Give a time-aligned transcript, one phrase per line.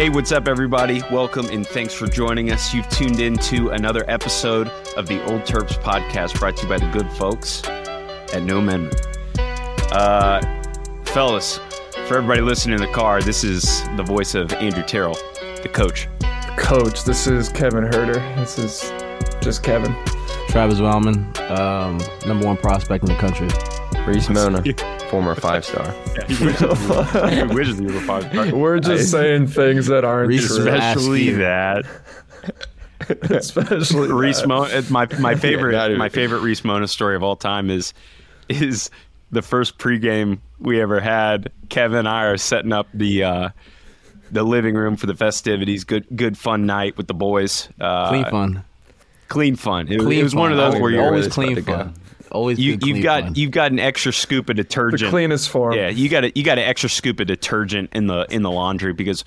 [0.00, 1.02] Hey, what's up, everybody?
[1.12, 2.72] Welcome and thanks for joining us.
[2.72, 6.78] You've tuned in to another episode of the Old Terps podcast brought to you by
[6.78, 8.98] the good folks at No Amendment.
[9.92, 10.40] Uh,
[11.04, 11.58] fellas,
[12.06, 15.18] for everybody listening in the car, this is the voice of Andrew Terrell,
[15.62, 16.08] the coach.
[16.56, 18.36] Coach, this is Kevin Huerter.
[18.36, 18.90] This is
[19.42, 19.94] just Kevin.
[20.48, 23.48] Travis Valmon, um, number one prospect in the country.
[24.06, 24.62] Reese Mona,
[25.10, 25.90] former five star.
[26.28, 28.54] he wishes he was a five star.
[28.54, 30.68] We're just saying things that aren't Reese true.
[30.68, 31.84] Especially that.
[33.08, 34.46] Especially Reese that.
[34.48, 37.92] Mona, my my favorite not even- my favorite Reese Mona story of all time is
[38.48, 38.90] is
[39.32, 41.50] the first pregame we ever had.
[41.68, 43.48] Kevin and I are setting up the uh,
[44.30, 45.84] the living room for the festivities.
[45.84, 47.68] Good good fun night with the boys.
[47.80, 48.64] Uh, Clean fun.
[49.28, 49.88] Clean fun.
[49.88, 50.72] It, Clean it was one of fun.
[50.72, 51.76] those where you're always this clean about go.
[51.76, 51.94] fun.
[52.32, 53.34] Always you good clean you've got fun.
[53.34, 54.92] you've got an extra scoop of detergent.
[54.92, 55.10] the detergent.
[55.10, 55.74] cleanest form.
[55.74, 58.50] Yeah, you got a, you got an extra scoop of detergent in the in the
[58.50, 59.24] laundry because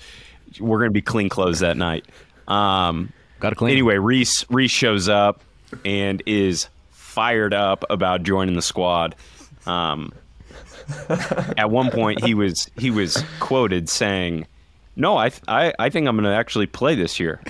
[0.60, 2.06] we're gonna be clean clothes that night.
[2.48, 3.72] Um, got to clean.
[3.72, 5.42] Anyway, Reese Reese shows up
[5.84, 9.14] and is fired up about joining the squad.
[9.66, 10.12] Um,
[11.56, 14.46] at one point, he was he was quoted saying,
[14.96, 17.40] "No, I th- I, I think I'm going to actually play this year."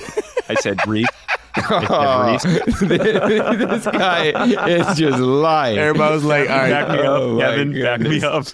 [0.49, 1.09] I said, "Reese."
[1.57, 5.79] I this guy is just lying.
[5.79, 7.83] Everybody was like, all right, back me up, Oh, Kevin.
[7.83, 8.47] Back me up.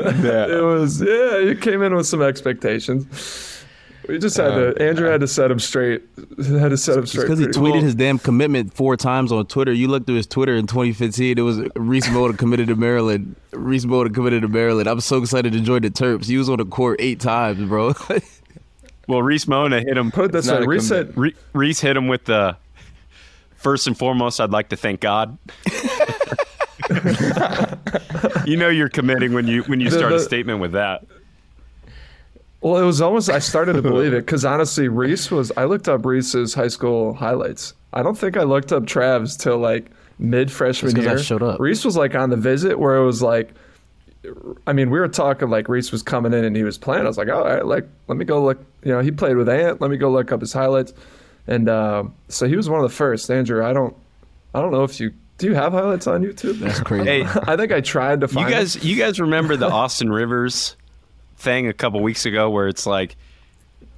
[0.00, 1.50] It was yeah.
[1.50, 3.64] It came in with some expectations.
[4.08, 4.68] We just had to.
[4.70, 6.02] Uh, Andrew had to set him straight.
[6.38, 7.24] Had to set him straight.
[7.24, 7.80] because he tweeted well.
[7.82, 9.72] his damn commitment four times on Twitter.
[9.72, 11.36] You looked through his Twitter in 2015.
[11.36, 13.36] It was Reese Mona committed to Maryland.
[13.52, 14.88] Reese Mona committed to Maryland.
[14.88, 16.24] I'm so excited to join the Terps.
[16.26, 17.92] He was on the court eight times, bro.
[19.08, 20.10] Well, Reese Mona hit him.
[20.12, 20.64] Put it this It's not way.
[20.64, 21.16] a Reset.
[21.18, 22.56] Re- Reese hit him with the.
[23.56, 25.36] First and foremost, I'd like to thank God.
[28.44, 31.04] you know you're committing when you when you The- start a statement with that.
[32.60, 33.30] Well, it was almost.
[33.30, 35.52] I started to believe it because honestly, Reese was.
[35.56, 37.74] I looked up Reese's high school highlights.
[37.92, 41.22] I don't think I looked up Trav's till like mid freshman That's 'cause I year.
[41.22, 41.60] showed up.
[41.60, 43.50] Reese was like on the visit where it was like.
[44.66, 47.04] I mean, we were talking like Reese was coming in and he was playing.
[47.04, 48.58] I was like, all right, like let me go look.
[48.84, 49.80] You know, he played with Ant.
[49.80, 50.92] Let me go look up his highlights.
[51.46, 53.30] And um, so he was one of the first.
[53.30, 53.96] Andrew, I don't,
[54.54, 55.48] I don't know if you do.
[55.48, 56.58] You have highlights on YouTube?
[56.58, 57.04] That's crazy.
[57.04, 58.48] Hey, I think I tried to find.
[58.48, 58.54] you find.
[58.54, 60.76] guys you guys remember the Austin Rivers
[61.36, 63.16] thing a couple weeks ago where it's like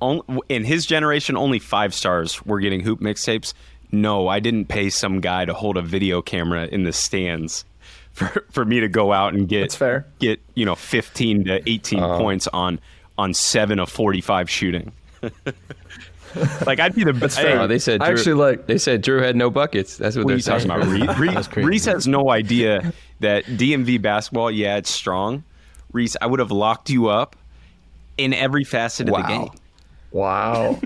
[0.01, 3.55] on, in his generation only five stars were getting hoop mixtapes.
[3.93, 7.65] No, I didn't pay some guy to hold a video camera in the stands
[8.13, 10.07] for, for me to go out and get That's fair.
[10.19, 12.19] get you know 15 to 18 Uh-huh.
[12.19, 12.81] points on
[13.19, 14.93] on 7 of 45 shooting.
[16.67, 19.37] like I'd be the best Oh, they said Drew, actually like- They said Drew had
[19.37, 19.97] no buckets.
[19.97, 21.19] That's what, What are they're talking about?
[21.19, 21.67] Reese, Reese.
[21.67, 25.45] Reese has no idea that DMV basketball, yeah, it's strong.
[25.93, 27.37] Reese, I would have locked you up
[28.17, 29.49] in every facet of the game.
[30.13, 30.81] Wow.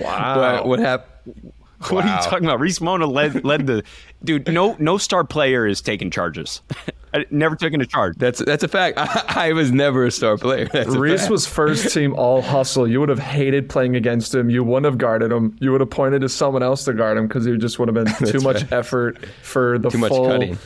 [0.00, 0.34] Wow.
[0.34, 1.52] But what happened?
[1.90, 2.60] What are you talking about?
[2.60, 3.82] Reese Mona led led the
[4.24, 4.52] dude.
[4.52, 6.62] No, no star player is taking charges.
[7.14, 8.16] I never taken a charge.
[8.16, 8.96] That's that's a fact.
[8.98, 10.66] I, I was never a star player.
[10.72, 12.88] That's Reese was first team all hustle.
[12.88, 14.48] You would have hated playing against him.
[14.48, 15.56] You wouldn't have guarded him.
[15.60, 17.94] You would have pointed to someone else to guard him because it just would have
[17.94, 18.78] been too much fair.
[18.78, 20.58] effort for the too much full cutting.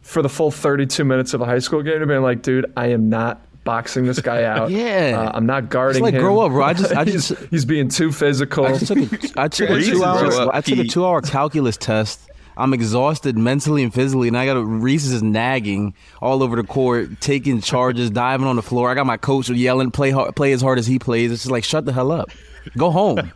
[0.00, 2.88] for the full 32 minutes of a high school game to be like, dude, I
[2.88, 4.70] am not boxing this guy out.
[4.70, 5.24] Yeah.
[5.28, 6.20] uh, I'm not guarding It's like, him.
[6.22, 6.64] grow up, bro.
[6.64, 8.66] I just- I he's, just- he's being too physical.
[8.66, 12.28] I took a, I took a two hour, I took a two hour calculus test.
[12.54, 16.64] I'm exhausted mentally and physically, and I got a Reese is nagging all over the
[16.68, 18.90] court, taking charges, diving on the floor.
[18.90, 21.50] I got my coach yelling, "Play hard, play as hard as he plays." It's just
[21.50, 22.28] like, shut the hell up,
[22.76, 23.32] go home,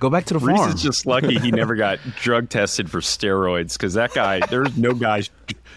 [0.00, 0.52] go back to the farm.
[0.52, 0.72] Reese farm.
[0.74, 4.94] is just lucky he never got drug tested for steroids because that guy, there's no
[4.94, 5.24] guy,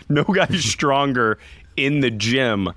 [0.08, 1.40] no guy stronger
[1.75, 2.70] in the gym.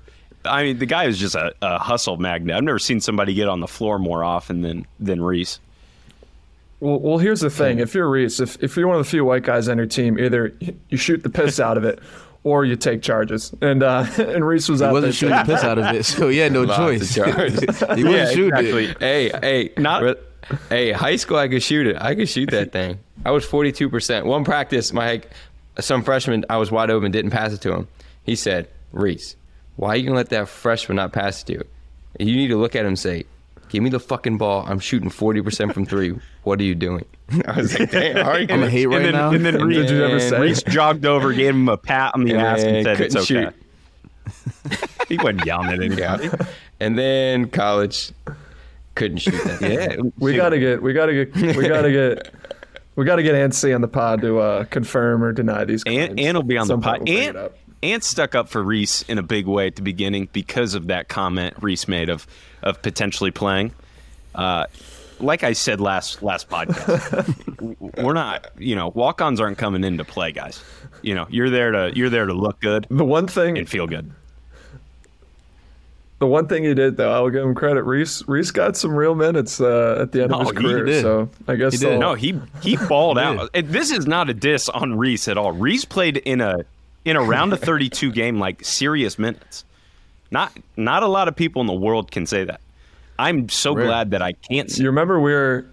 [0.45, 2.55] I mean, the guy is just a, a hustle magnet.
[2.55, 5.59] I've never seen somebody get on the floor more often than than Reese.
[6.79, 7.79] Well, well, here's the thing.
[7.79, 10.19] If you're Reese, if, if you're one of the few white guys on your team,
[10.19, 10.53] either
[10.89, 11.99] you shoot the piss out of it
[12.43, 13.53] or you take charges.
[13.61, 15.13] And uh, and Reese was he out wasn't there.
[15.13, 17.15] shooting the piss out of it, so he had no Lots choice.
[17.15, 18.85] he wasn't Yeah, shooting exactly.
[18.87, 18.99] it.
[18.99, 20.31] Hey, hey, Not- but-
[20.69, 21.95] hey, high school I could shoot it.
[21.99, 22.99] I could shoot that thing.
[23.23, 24.25] I was 42%.
[24.25, 25.21] One practice, my
[25.79, 27.87] some freshman, I was wide open, didn't pass it to him.
[28.23, 29.35] He said, Reese,
[29.75, 31.63] why are you gonna let that freshman not pass it to you?
[32.19, 33.25] You need to look at him and say,
[33.69, 34.63] Give me the fucking ball.
[34.67, 36.15] I'm shooting 40% from three.
[36.43, 37.03] What are you doing?
[37.47, 38.49] I was like, damn, all right.
[38.49, 39.31] I'm a hate right and then, now.
[39.31, 40.39] And then And Reese, Did you ever then- say?
[40.41, 43.47] Reese jogged over, gave him a pat on the And ass, and said, "It's couldn't
[43.47, 43.57] okay."
[45.09, 46.25] he wasn't yelling at anybody.
[46.25, 46.35] Yeah.
[46.79, 48.11] And then college
[48.93, 49.61] couldn't shoot that.
[49.61, 52.31] Yeah, We gotta get, we gotta get, we gotta get,
[52.95, 55.83] we gotta get Ancy on the pod to uh, confirm or deny these.
[55.83, 56.09] Claims.
[56.11, 56.97] Ant, Ant will be on Some the pod.
[56.99, 57.57] point Ant, it up.
[57.85, 61.07] Ant stuck up for Reese in a big way at the beginning because of that
[61.07, 62.25] comment Reese made of
[62.63, 63.71] of potentially playing.
[64.33, 64.65] Uh,
[65.19, 68.47] like I said last last podcast, we're not.
[68.57, 70.61] You know, walk-ons aren't coming into play, guys.
[71.01, 73.87] You know, you're there to you're there to look good The one thing and feel
[73.87, 74.11] good.
[76.19, 77.83] The one thing he did, though, I'll give him credit.
[77.83, 80.85] Reese Reese got some real minutes uh, at the end No, of he his career,
[80.85, 81.01] did.
[81.01, 81.99] so I guess He did.
[81.99, 83.49] No, he he balled He out.
[83.53, 85.51] And This is not a diss on Reese at all.
[85.51, 86.63] Reese played in a
[87.05, 89.63] in a round of 32 game like serious minutes.
[90.31, 92.59] Not not a lot of people in the world can say that.
[93.17, 93.85] I'm so Rare.
[93.85, 94.83] glad that I can't say.
[94.83, 95.65] You remember we were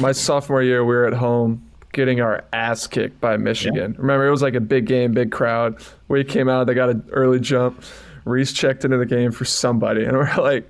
[0.00, 0.84] my sophomore year.
[0.84, 1.62] We were at home
[1.92, 3.94] getting our ass kicked by Michigan.
[3.96, 5.82] Remember, it was like a big game, big crowd.
[6.08, 6.66] We came out.
[6.66, 7.82] They got an early jump.
[8.26, 10.68] Reese checked into the game for somebody, and we're like,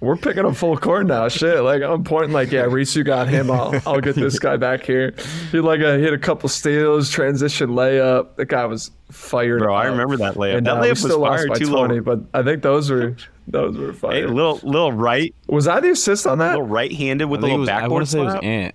[0.00, 1.28] we're picking up full court now.
[1.28, 3.50] Shit, like I'm pointing, like, yeah, Reese, you got him.
[3.52, 5.14] I'll, I'll get this guy back here.
[5.52, 8.34] He like uh, hit a couple steals, transition layup.
[8.36, 9.60] The guy was fired.
[9.60, 10.56] Bro, I remember that layup.
[10.58, 12.90] And That uh, layup was still lost by too, 20, little- but I think those
[12.90, 13.16] were
[13.46, 14.12] those were fire.
[14.12, 16.50] Hey, little little right, was I the assist on that?
[16.50, 18.24] little right-handed with I a think it little was, I backboard want to say it
[18.24, 18.34] was.
[18.42, 18.74] Ant.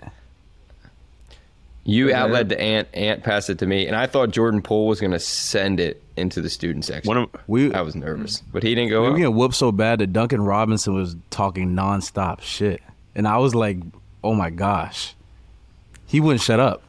[1.85, 2.23] You Yeah.
[2.23, 2.87] outled to Ant.
[2.93, 6.01] Ant passed it to me, and I thought Jordan Poole was going to send it
[6.15, 7.07] into the student section.
[7.09, 9.71] One of We I was nervous, but he didn't go we were getting whooped so
[9.71, 12.81] bad that Duncan Robinson was talking nonstop shit,
[13.15, 13.79] and I was like,
[14.23, 15.13] "Oh my gosh,"
[16.05, 16.83] he wouldn't shut up,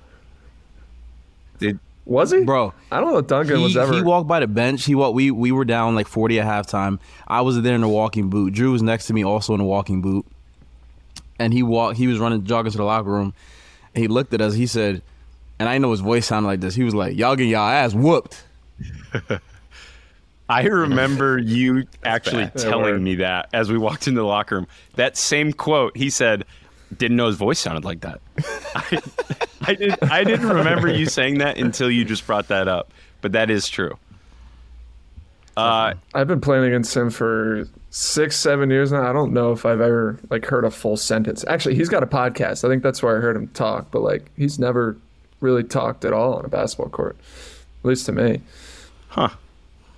[1.58, 2.72] did Was he, bro.
[2.92, 3.94] I don't know if Duncan he, was ever.
[3.94, 4.84] he walked by the bench.
[4.84, 5.14] He walked.
[5.14, 6.98] We we were down like forty at halftime.
[7.26, 8.52] I was there in a walking boot.
[8.52, 10.24] Drew was next to me, also in a walking boot.
[11.38, 11.96] And he walked.
[11.96, 13.34] He was running, jogging to the locker room.
[13.94, 14.54] And he looked at us.
[14.54, 15.02] He said,
[15.58, 16.74] and I know his voice sounded like this.
[16.74, 18.44] He was like, "Y'all getting y'all ass whooped."
[20.48, 22.58] I remember you actually bad.
[22.58, 24.66] telling me that as we walked into the locker room.
[24.96, 26.44] That same quote, he said,
[26.96, 28.20] didn't know his voice sounded like that.
[28.74, 29.00] I,
[29.62, 33.32] I, did, I didn't remember you saying that until you just brought that up, but
[33.32, 33.96] that is true.
[35.56, 39.08] Uh, I've been playing against him for six, seven years now.
[39.08, 41.44] I don't know if I've ever like heard a full sentence.
[41.46, 42.64] Actually, he's got a podcast.
[42.64, 43.92] I think that's where I heard him talk.
[43.92, 44.96] But like, he's never
[45.40, 47.16] really talked at all on a basketball court,
[47.82, 48.40] at least to me.
[49.08, 49.28] Huh.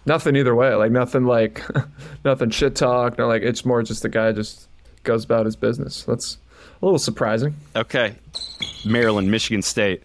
[0.04, 0.74] Nothing either way.
[0.74, 1.62] Like nothing like
[2.24, 3.16] nothing shit talk.
[3.16, 4.68] No, like it's more just the guy just
[5.02, 6.02] goes about his business.
[6.02, 6.36] That's
[6.82, 7.54] a little surprising.
[7.74, 8.14] okay.
[8.84, 10.02] Maryland, Michigan State.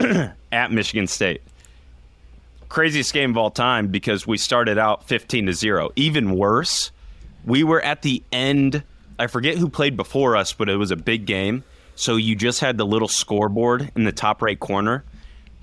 [0.52, 1.42] At Michigan State.
[2.68, 5.90] Craziest game of all time because we started out 15 to 0.
[5.96, 6.90] Even worse,
[7.44, 8.82] we were at the end.
[9.18, 11.64] I forget who played before us, but it was a big game.
[11.96, 15.04] So you just had the little scoreboard in the top right corner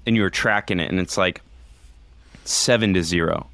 [0.06, 1.42] and you were tracking it and it's like
[2.44, 3.48] 7 to 0,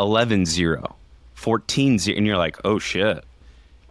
[0.00, 0.96] 11 0,
[1.34, 3.24] 14 0 and you're like, "Oh shit.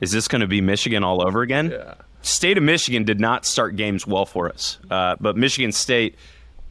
[0.01, 1.93] Is this going to be Michigan all over again?" Yeah.
[2.21, 6.15] State of Michigan did not start games well for us, uh, but Michigan State,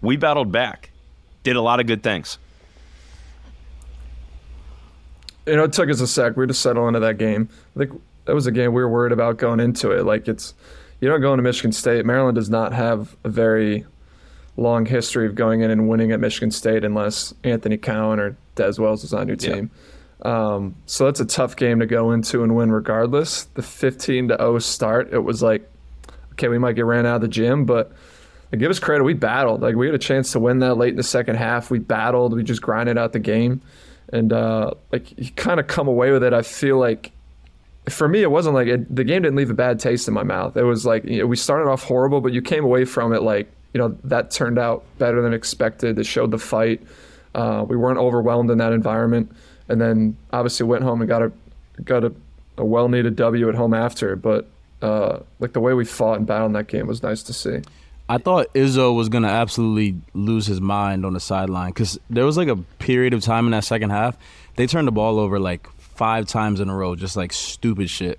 [0.00, 0.90] we battled back,
[1.42, 2.38] did a lot of good things.
[5.46, 6.36] You know, it took us a sec.
[6.36, 7.48] We had to settle into that game.
[7.76, 10.04] I think that was a game we were worried about going into it.
[10.04, 10.54] Like it's,
[11.00, 12.04] you don't go into Michigan State.
[12.04, 13.86] Maryland does not have a very
[14.56, 18.78] long history of going in and winning at Michigan State unless Anthony Cowan or Dez
[18.78, 19.54] Wells is on your Yeah.
[19.54, 19.70] team.
[20.22, 23.44] Um, so that's a tough game to go into and win regardless.
[23.54, 25.66] The 15 to 0 start, it was like,
[26.32, 27.90] okay, we might get ran out of the gym, but
[28.52, 29.04] like, give us credit.
[29.04, 29.62] We battled.
[29.62, 31.70] Like we had a chance to win that late in the second half.
[31.70, 32.34] We battled.
[32.34, 33.62] We just grinded out the game,
[34.12, 36.32] and uh, like you kind of come away with it.
[36.32, 37.12] I feel like
[37.88, 40.22] for me, it wasn't like it, the game didn't leave a bad taste in my
[40.22, 40.56] mouth.
[40.56, 43.22] It was like you know, we started off horrible, but you came away from it
[43.22, 45.98] like you know that turned out better than expected.
[45.98, 46.82] It showed the fight.
[47.34, 49.30] Uh, we weren't overwhelmed in that environment,
[49.68, 51.32] and then obviously went home and got a
[51.84, 52.12] got a,
[52.58, 54.16] a well needed W at home after.
[54.16, 54.48] But
[54.82, 57.60] uh, like the way we fought and battled in that game was nice to see.
[58.10, 62.36] I thought Izzo was gonna absolutely lose his mind on the sideline because there was
[62.36, 64.16] like a period of time in that second half
[64.56, 68.18] they turned the ball over like five times in a row, just like stupid shit.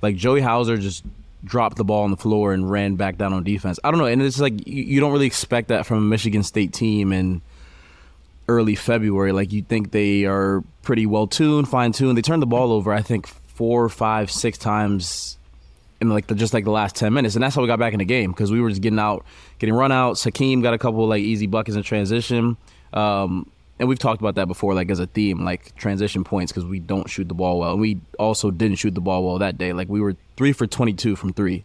[0.00, 1.04] Like Joey Hauser just
[1.44, 3.78] dropped the ball on the floor and ran back down on defense.
[3.82, 6.72] I don't know, and it's like you, don't really expect that from a Michigan State
[6.72, 7.42] team in
[8.48, 9.32] early February.
[9.32, 12.16] Like you think they are pretty well tuned, fine tuned.
[12.16, 15.36] They turned the ball over, I think four, five, six times
[16.02, 17.94] in like the just like the last 10 minutes and that's how we got back
[17.94, 19.24] in the game because we were just getting out
[19.58, 20.20] getting run out.
[20.20, 22.56] Hakim got a couple like easy buckets in transition
[22.92, 26.64] um, and we've talked about that before like as a theme like transition points because
[26.64, 27.72] we don't shoot the ball well.
[27.72, 29.72] And we also didn't shoot the ball well that day.
[29.72, 31.64] Like we were three for 22 from three.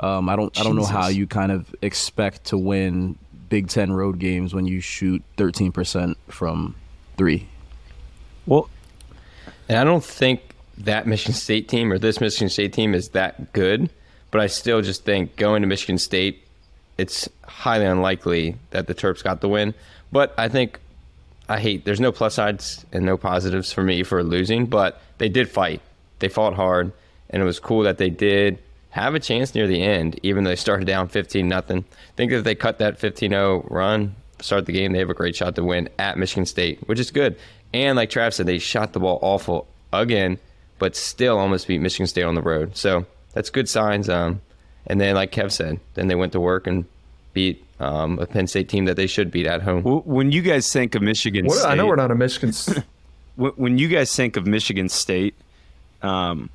[0.00, 3.92] Um, I don't I don't know how you kind of expect to win Big Ten
[3.92, 6.74] road games when you shoot 13% from
[7.16, 7.46] three.
[8.46, 8.68] Well,
[9.68, 10.51] And I don't think
[10.84, 13.90] that Michigan State team or this Michigan State team is that good,
[14.30, 16.42] but I still just think going to Michigan State,
[16.98, 19.74] it's highly unlikely that the Terps got the win.
[20.10, 20.78] But I think
[21.48, 25.28] I hate there's no plus sides and no positives for me for losing, but they
[25.28, 25.80] did fight.
[26.18, 26.92] They fought hard
[27.30, 28.58] and it was cool that they did
[28.90, 31.84] have a chance near the end, even though they started down 15 nothing.
[32.16, 35.54] Think that they cut that 15-0 run, start the game, they have a great shot
[35.56, 37.36] to win at Michigan State, which is good.
[37.72, 40.38] And like Trav said, they shot the ball awful again,
[40.82, 42.76] but still almost beat Michigan State on the road.
[42.76, 44.08] So that's good signs.
[44.08, 44.40] Um,
[44.88, 46.86] and then, like Kev said, then they went to work and
[47.34, 49.84] beat um, a Penn State team that they should beat at home.
[49.84, 52.48] When you guys think of Michigan What, State, I know we're not a Michigan.
[52.48, 52.80] s-
[53.36, 55.36] Wh- when you guys think of Michigan State,
[56.02, 56.50] um,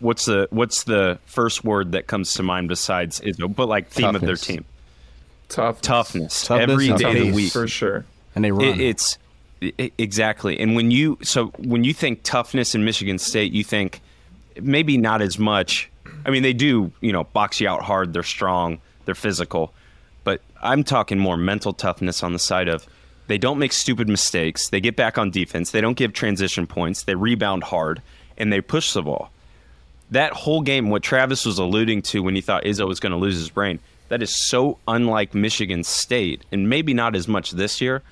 [0.00, 3.54] what's the what's the first word that comes to mind besides Izzo?
[3.54, 4.64] But like theme of their team,
[5.48, 7.52] tough, toughness, Toughness every and day of the week.
[7.52, 8.04] for sure.
[8.34, 8.64] and they run.
[8.66, 9.21] It, it's i
[9.98, 14.00] exactly, and when you so when you think toughness in Michigan State, you think
[14.60, 15.90] maybe not as much.
[16.24, 18.12] I mean, they do you know box you out hard.
[18.12, 18.80] They're strong.
[19.04, 19.72] They're physical,
[20.24, 22.86] but I'm talking more mental toughness on the side of
[23.28, 24.68] they don't make stupid mistakes.
[24.68, 25.70] They get back on defense.
[25.70, 27.04] They don't give transition points.
[27.04, 28.02] They rebound hard
[28.36, 29.30] and they push the ball.
[30.10, 33.18] That whole game, what Travis was alluding to when he thought Izzo was going to
[33.18, 33.78] lose his brain,
[34.08, 38.02] that is so unlike Michigan State, and maybe not as much this year,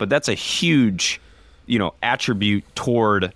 [0.00, 1.20] but that's a huge,
[1.66, 3.32] you know, attribute toward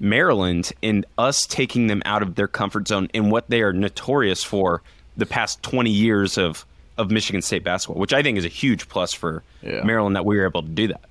[0.00, 4.42] Maryland in us taking them out of their comfort zone in what they are notorious
[4.44, 4.82] for
[5.16, 6.64] the past 20 years of
[6.96, 9.84] of Michigan State basketball, which I think is a huge plus for Yeah.
[9.84, 11.02] Maryland that we were able to do that.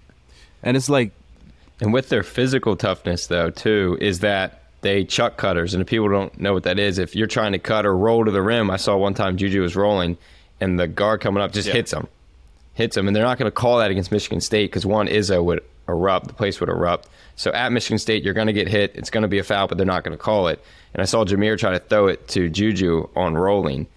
[0.61, 1.11] and it's like
[1.79, 5.73] And with their physical toughness, though, too, is that they chuck cutters.
[5.75, 8.25] And if people don't know what that is, if you're trying to cut or roll
[8.25, 10.17] to the rim, I saw one time Juju was rolling
[10.59, 11.75] and the guard coming up just Yeah.
[11.75, 12.07] hits him.
[12.77, 15.43] Hits them, And they're not going to call that against Michigan State because one, Izzo
[15.43, 16.27] would erupt.
[16.27, 17.09] The place would erupt.
[17.35, 18.91] So at Michigan State, you're going to get hit.
[18.93, 20.63] It's going to be a foul, but they're not going to call it.
[20.93, 23.87] And I saw Jahmir try to throw it to Juju on rolling,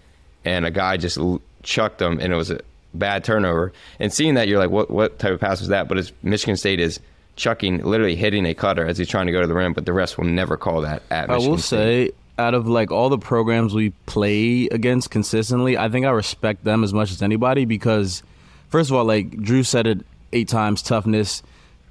[0.43, 2.61] and a guy just l- chucked him, and it was a
[2.95, 3.71] bad turnover.
[3.99, 5.87] And seeing that, you're like, what, what type of pass was that?
[5.87, 6.99] But it's, Michigan State is
[7.35, 9.93] chucking, literally hitting a cutter as he's trying to go to the rim, but the
[9.93, 12.09] rest will never call that at I will State.
[12.09, 16.63] say, out of like all the programs we play against consistently, I think I respect
[16.63, 18.23] them as much as anybody because,
[18.71, 19.99] first of all, like Drew said it
[20.33, 21.43] eight times, toughness.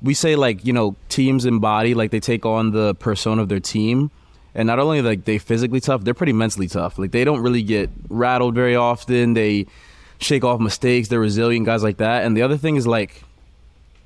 [0.02, 3.60] We say like you know teams embody like they take on the persona of their
[3.60, 4.10] team,
[4.54, 6.98] and not only like they physically tough, they're pretty mentally tough.
[6.98, 9.34] Like they don't really get rattled very often.
[9.34, 9.66] They
[10.18, 11.08] shake off mistakes.
[11.08, 12.24] They're resilient guys like that.
[12.24, 13.22] And the other thing is like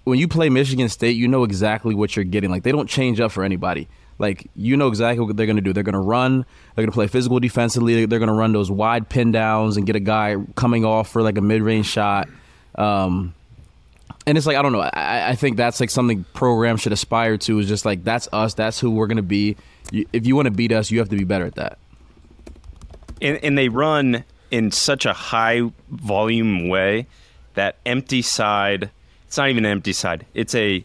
[0.04, 2.50] when you play Michigan State, you know exactly what you're getting.
[2.50, 3.88] Like they don't change up for anybody.
[4.18, 5.72] Like you know exactly what they're going to do.
[5.72, 6.44] They're going to run.
[6.74, 8.06] They're going to play physical defensively.
[8.06, 11.22] They're going to run those wide pin downs and get a guy coming off for
[11.22, 12.28] like a mid range shot.
[12.76, 13.34] Um,
[14.26, 14.80] and it's like I don't know.
[14.80, 17.58] I, I think that's like something programs should aspire to.
[17.58, 18.54] Is just like that's us.
[18.54, 19.56] That's who we're going to be.
[19.90, 21.78] You, if you want to beat us, you have to be better at that.
[23.20, 27.06] and, and they run in such a high volume way
[27.54, 28.90] that empty side
[29.26, 30.84] it's not even an empty side it's a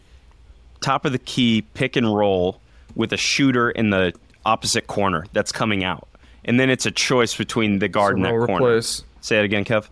[0.80, 2.60] top of the key pick and roll
[2.94, 4.12] with a shooter in the
[4.44, 6.08] opposite corner that's coming out
[6.44, 9.04] and then it's a choice between the guard So in that corner replace.
[9.20, 9.86] say it again kev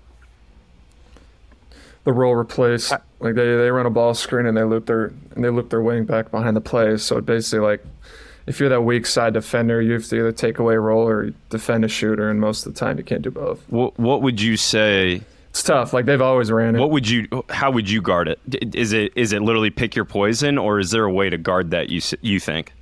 [2.09, 2.91] the roll replace.
[2.91, 5.83] Like they, they run a ball screen and they loop their and they loop their
[5.83, 6.97] wing back behind the play.
[6.97, 7.85] So it basically like
[8.47, 11.85] if you're that weak side defender, you have to either take away roll or defend
[11.85, 13.63] a shooter, and most of the time you can't do both.
[13.69, 15.93] what, what would you say It's tough.
[15.93, 16.79] Like they've always ran it.
[16.79, 18.41] what would you how would you guard it?
[18.75, 21.73] Is it is it literally pick your poison or is there a way to guard
[21.73, 22.73] that you you think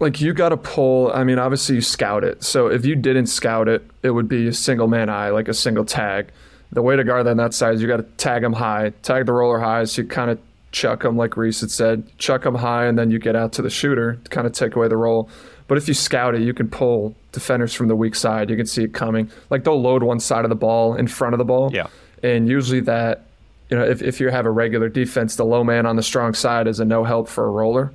[0.00, 1.12] like you got to pull.
[1.12, 2.42] I mean, obviously you scout it.
[2.42, 5.54] So if you didn't scout it, it would be a single man eye, like a
[5.54, 6.30] single tag.
[6.74, 8.92] The way to guard that on that side is you got to tag them high,
[9.02, 10.38] tag the roller high, so you kind of
[10.72, 13.62] chuck them like Reese had said, chuck them high, and then you get out to
[13.62, 15.30] the shooter to kind of take away the roll.
[15.66, 18.50] But if you scout it, you can pull defenders from the weak side.
[18.50, 19.30] You can see it coming.
[19.50, 21.70] Like they'll load one side of the ball in front of the ball.
[21.72, 21.86] Yeah.
[22.22, 23.26] And usually that,
[23.70, 26.34] you know, if, if you have a regular defense, the low man on the strong
[26.34, 27.92] side is a no help for a roller.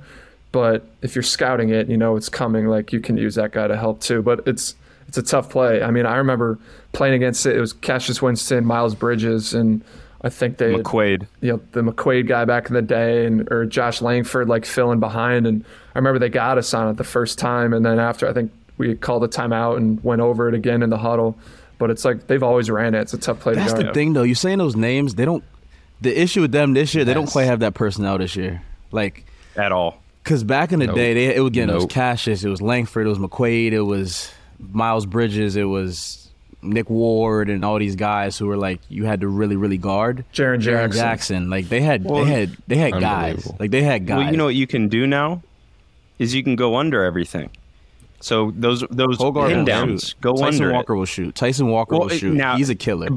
[0.52, 2.66] But if you're scouting it, you know it's coming.
[2.66, 4.20] Like you can use that guy to help too.
[4.22, 4.74] But it's
[5.10, 5.82] it's a tough play.
[5.82, 6.56] I mean, I remember
[6.92, 7.56] playing against it.
[7.56, 9.82] It was Cassius Winston, Miles Bridges, and
[10.22, 13.66] I think they mcquaid you know the McQuaid guy back in the day, and or
[13.66, 15.48] Josh Langford like filling behind.
[15.48, 15.64] And
[15.96, 18.52] I remember they got us on it the first time, and then after I think
[18.78, 21.36] we called a timeout and went over it again in the huddle.
[21.78, 23.00] But it's like they've always ran it.
[23.00, 23.94] It's a tough play That's to the guard.
[23.94, 24.22] thing, though.
[24.22, 25.16] You're saying those names.
[25.16, 25.42] They don't.
[26.02, 28.62] The issue with them this year, they don't quite have that personnel this year.
[28.92, 29.24] Like
[29.56, 30.94] at all Because back in the Nope.
[30.96, 33.82] day, they, it was again, it was Cassius, it was Langford, it was McQuaid, it
[33.82, 34.30] was
[34.72, 36.28] Miles Bridges, it was
[36.62, 40.24] Nick Ward, and all these guys who were like you had to really, really guard.
[40.32, 41.00] Jaron Jaren Jackson.
[41.00, 44.18] Jackson, like they had, Well, they had, they had guys, like they had guys.
[44.18, 45.42] Well, you know what you can do now
[46.18, 47.50] is you can go under everything.
[48.20, 50.20] So those those Hoggard pin downs shoot.
[50.20, 50.70] go Tyson under.
[50.70, 50.74] it.
[50.74, 51.34] Walker will shoot.
[51.34, 52.34] Tyson Walker Well, will shoot.
[52.34, 53.08] now- he's a killer.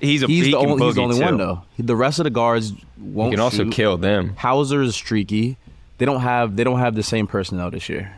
[0.00, 1.24] He's a He's he the, only, he's the only too.
[1.24, 1.62] one though.
[1.78, 3.72] The rest of the guards won't You can also shoot.
[3.72, 4.34] kill them.
[4.36, 5.56] Hauser is streaky.
[5.98, 8.12] They don't have they don't have the same personnel this year.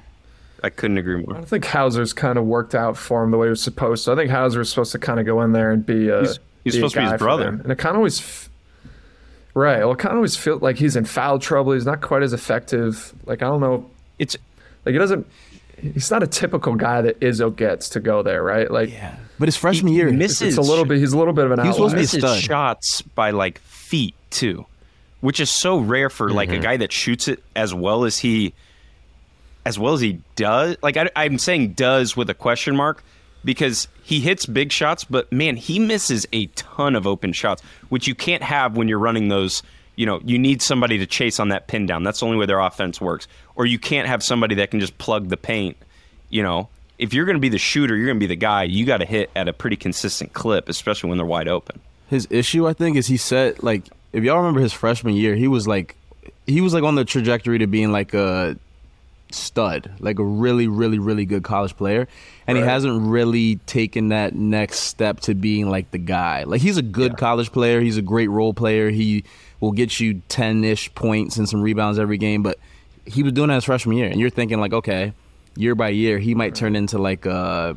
[0.63, 1.37] I couldn't agree more.
[1.37, 4.13] I think Hauser's kind of worked out for him the way he was supposed to.
[4.13, 6.21] I think Hauser was supposed to kind of go in there and be a.
[6.21, 7.49] He's- he's be a supposed to be his guy brother.
[7.49, 8.21] and it kind of always.
[8.21, 8.51] F-
[9.55, 9.79] right.
[9.81, 11.73] Well, it kind of always feel like he's in foul trouble.
[11.73, 13.13] He's not quite as effective.
[13.27, 13.89] Like I don't know.
[14.19, 14.37] It's
[14.85, 15.27] Like he doesn't.
[15.81, 18.71] He's not a typical guy that Izzo gets to go there, right?
[18.71, 19.17] Like Yeah.
[19.39, 20.99] But his freshman year, misses it's a little bit.
[20.99, 21.97] He's a little bit of an He's supposed to outlier.
[21.97, 22.39] be a misses stud.
[22.43, 24.67] shots by like feet too,
[25.23, 26.63] which is so rare for like a mm-hmm.
[26.63, 28.53] guy that shoots it as well as he,
[29.65, 30.77] as well as he does.
[30.83, 33.03] Like I, I'm saying does with a question mark
[33.45, 38.07] because he hits big shots, but man, he misses a ton of open shots, which
[38.07, 39.63] you can't have when you're running those.
[39.97, 42.05] You know, you need somebody to chase on that pin down.
[42.05, 43.29] That's the only way their offense works.
[43.55, 45.77] Or you can't have somebody that can just plug the paint.
[46.31, 48.63] You know, if you're going to be the shooter, you're going to be the guy.
[48.63, 51.81] You got to hit at a pretty consistent clip, especially when they're wide open.
[52.09, 55.49] his issue I think is he said like if y'all remember his freshman year, he
[55.49, 55.97] was like
[56.47, 58.57] he was like on the trajectory to being like a
[59.35, 62.09] stud, like a really really really good college player,
[62.47, 66.45] and he hasn't really taken that next step to being like the guy.
[66.45, 68.91] Like he's a good college player, he's a great role player.
[68.91, 69.25] He
[69.61, 72.59] will get you 10ish points and some rebounds every game, but
[73.07, 75.13] he was doing that his freshman year and you're thinking like okay,
[75.57, 77.77] year by year he might turn into like a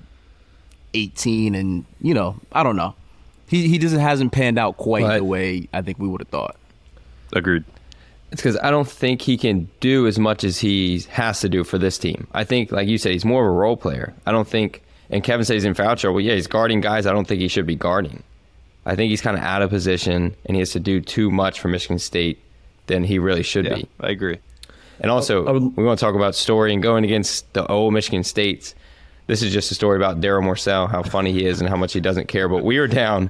[0.94, 2.96] 18 and you know, I don't know.
[3.48, 6.30] He he just hasn't panned out quite But- the way I think we would have
[6.30, 6.56] thought.
[7.34, 7.64] Agreed.
[8.34, 11.64] It's because I don't think he can do as much as he has to do
[11.64, 12.26] for this team.
[12.34, 14.12] I think, like you said, he's more of a role player.
[14.26, 16.20] I don't think, and Kevin says he's in foul trouble.
[16.20, 18.24] Yeah, he's guarding guys I don't think he should be guarding.
[18.88, 21.60] I think he's kind of out of position and he has to do too much
[21.60, 22.40] for Michigan State
[22.88, 23.88] than he really should Yeah, be.
[24.00, 24.40] I agree.
[25.00, 27.94] And also, I would- we want to talk about story and going against the old
[27.94, 28.74] Michigan States.
[29.28, 31.94] This is just a story about Darryl Morsell, how funny he is and how much
[31.94, 32.50] he doesn't care.
[32.50, 33.30] But we were down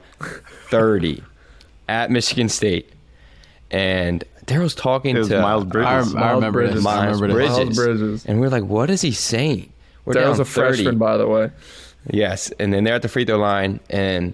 [0.70, 1.22] 30
[1.90, 2.90] at Michigan State,
[3.70, 6.14] and Darryl's talking to Miles Bridges.
[6.16, 6.76] I Miles remember Bridges.
[6.76, 6.86] this.
[6.86, 7.56] I Miles remember this.
[7.56, 7.78] Bridges.
[7.78, 8.26] Miles Bridges.
[8.26, 9.72] and we're like, "What is he saying?"
[10.06, 10.76] We're Darryl's down a 30.
[10.76, 11.50] freshman, by the way.
[12.10, 14.34] Yes, and then they're at the free throw line, and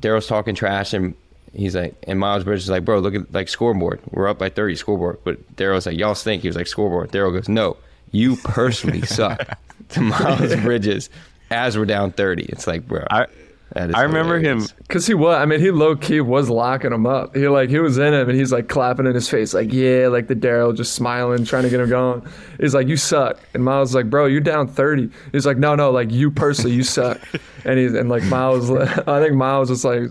[0.00, 1.14] Darryl's talking trash, and
[1.54, 4.00] he's like, and Miles Bridges is like, bro, look at like scoreboard.
[4.10, 6.42] We're up by thirty scoreboard, but Darryl's like, y'all stink.
[6.42, 7.10] He was like, scoreboard.
[7.10, 7.76] Darryl goes, no,
[8.12, 9.58] you personally suck.
[9.90, 11.08] To Miles Bridges,
[11.50, 13.37] as we're down thirty, it's like, bro, I that is
[13.76, 14.64] I remember him.
[14.88, 17.36] Cause he was, I mean, he low key was locking him up.
[17.36, 20.08] He like he was in him, and he's like clapping in his face, like yeah,
[20.08, 22.26] like the Darryl, just smiling, trying to get him going.
[22.58, 25.10] He's like, you suck, and Miles is like, bro, you're down thirty.
[25.32, 27.20] He's like, no, no, like you personally, you suck.
[27.64, 28.70] and he's and like Miles,
[29.06, 30.10] I think Miles was like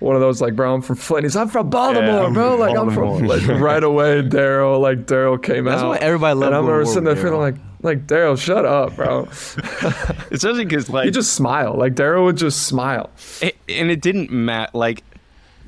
[0.00, 1.24] one of those like, bro, I'm from Flint.
[1.24, 2.50] He's, I'm from Baltimore, Yeah, I'm bro.
[2.56, 4.22] from Like I'm from like right away.
[4.22, 5.92] Darryl, like Darryl came That's out.
[5.92, 8.64] That's why everybody loved And I going remember sitting there feeling like, like Darryl, shut
[8.64, 9.24] up, bro.
[10.30, 11.74] Especially because like He just smile.
[11.76, 13.10] Like Darryl would just smile.
[13.40, 14.70] it, and it didn't matter.
[14.74, 15.02] Like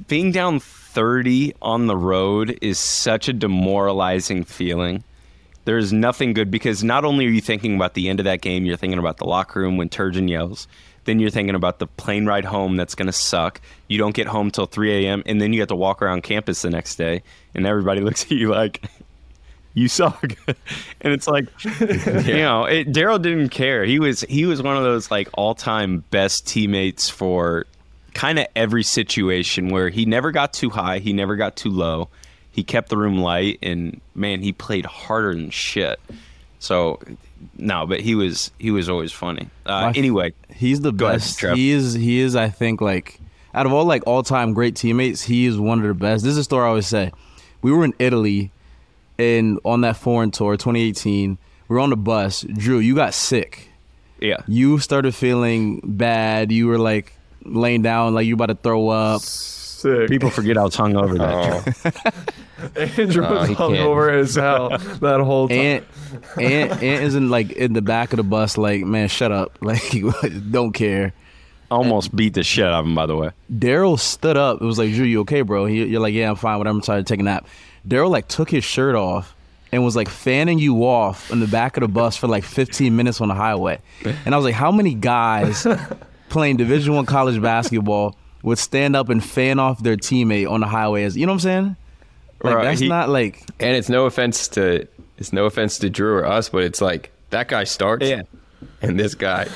[0.09, 5.05] being down thirty on the road is such a demoralizing feeling.
[5.67, 8.65] There's nothing good because not only are you thinking about the end of that game,
[8.65, 10.67] you're thinking about the locker room when Turgeon yells.
[11.05, 13.61] Then you're thinking about the plane ride home that's going to suck.
[13.89, 15.23] You don't get home till 3 a.m.
[15.27, 17.23] and then you have to walk around campus the next day,
[17.55, 18.83] and everybody looks at you like
[19.75, 20.25] you suck.
[21.01, 23.85] and it's like, you know, Darryl didn't care.
[23.85, 27.67] He was he was one of those like all time best teammates for
[28.15, 32.09] kind of every situation where he never got too high, he never got too low.
[32.53, 36.01] He kept the room light, and man, he played harder than shit.
[36.59, 36.99] So,
[37.57, 39.49] no, but he was he was always funny.
[39.65, 41.41] Uh, anyway, He's the Go ahead, best.
[41.41, 41.95] He is.
[41.95, 42.37] He is.
[42.37, 43.19] I think like
[43.55, 46.23] out of all like all time great teammates, he is one of the best.
[46.23, 47.13] This is a story I always say.
[47.63, 48.51] We were in Italy,
[49.21, 52.43] and on that foreign tour, 2018, we were on the bus.
[52.43, 53.69] Drew, you got sick.
[54.21, 56.51] yeah, You started feeling bad.
[56.53, 57.13] You were like
[57.45, 59.21] laying down, like you about to throw up.
[59.23, 60.09] Sick.
[60.09, 61.95] people forget how hungover that.
[61.97, 63.73] Oh, Andrew Oh, was he can't.
[63.73, 64.69] hungover as hell
[65.01, 65.57] that whole time.
[65.59, 65.85] Ant,
[66.37, 69.81] Ant, Ant isn't like in the back of the bus, like man, shut up, like
[70.51, 71.13] don't care.
[71.71, 73.31] Almost beat the shit out of him, by the way.
[73.51, 74.61] Darryl stood up.
[74.61, 75.67] It was like, Drew, you okay, bro?
[75.67, 76.59] He, you're like, yeah, I'm fine.
[76.59, 76.77] Whatever.
[76.77, 77.47] I'm trying to take a nap.
[77.87, 79.35] Darryl like took his shirt off
[79.73, 82.95] and was like fanning you off in the back of the bus for like 15
[82.97, 83.79] minutes on the highway.
[84.25, 85.67] And I was like, how many guys
[86.29, 90.67] playing Division One college basketball would stand up and fan off their teammate on the
[90.67, 91.05] highway?
[91.05, 91.77] As you know what I'm saying?
[92.43, 94.89] Like Right, that's he- not like and it's no offense to
[95.19, 98.23] it's no offense to Drew or us, but it's like that guy starts, Yeah.
[98.81, 99.47] and this guy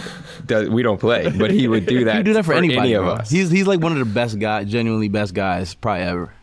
[0.46, 0.68] does.
[0.68, 2.18] We don't play, but he would do that.
[2.18, 2.78] you do that for, anybody.
[2.78, 3.14] any of bro.
[3.14, 3.30] us.
[3.30, 6.34] He's he's like one of the best guys, genuinely best guys, probably ever.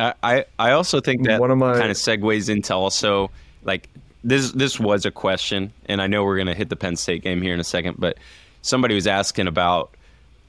[0.00, 3.30] I, I also think that One of my- kind of segues into also
[3.64, 3.88] like
[4.22, 7.42] this this was a question, and I know we're gonna hit the Penn State game
[7.42, 8.16] here in a second, but
[8.62, 9.94] somebody was asking about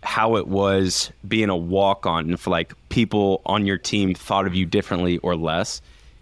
[0.04, 4.54] how it was being a walk on if like people on your team thought of
[4.56, 5.82] you differently or less.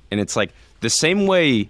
[0.09, 1.69] And it's like the same way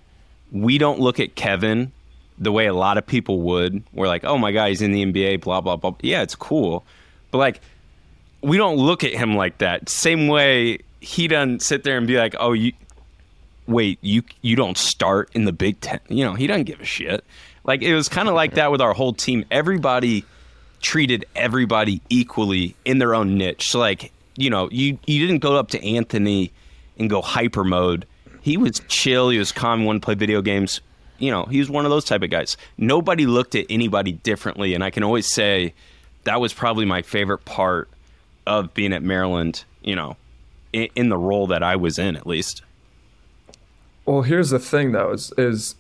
[0.52, 1.92] we don't look at Kevin
[2.38, 3.84] the way a lot of people would.
[3.94, 5.96] We're like, oh my god, he's in the NBA, blah blah blah.
[6.02, 6.86] Yeah, it's cool,
[7.32, 7.62] but like
[8.42, 9.90] we don't look at him like that.
[9.90, 12.74] Same way he doesn't sit there and be like, oh you.
[13.66, 16.00] Wait, you you don't start in the Big Ten?
[16.10, 17.24] You know he doesn't give a shit.
[17.64, 19.46] Like it was kind of like that with our whole team.
[19.52, 20.26] Everybody
[20.82, 23.70] treated everybody equally in their own niche.
[23.70, 26.52] So like, you know, you you didn't go up to Anthony
[27.00, 28.06] and go hyper mode.
[28.42, 29.30] He was chill.
[29.30, 29.86] He was calm.
[29.86, 30.82] Wanted to play video games.
[31.18, 32.58] You know, he was one of those type of guys.
[32.78, 35.74] Nobody looked at anybody differently, and I can always say
[36.26, 37.90] that was probably my favorite part
[38.46, 39.64] of being at Maryland.
[39.82, 40.18] You know,
[40.74, 42.64] in, in the role that I was in, at least.
[44.06, 45.76] Well, here's the thing though: is is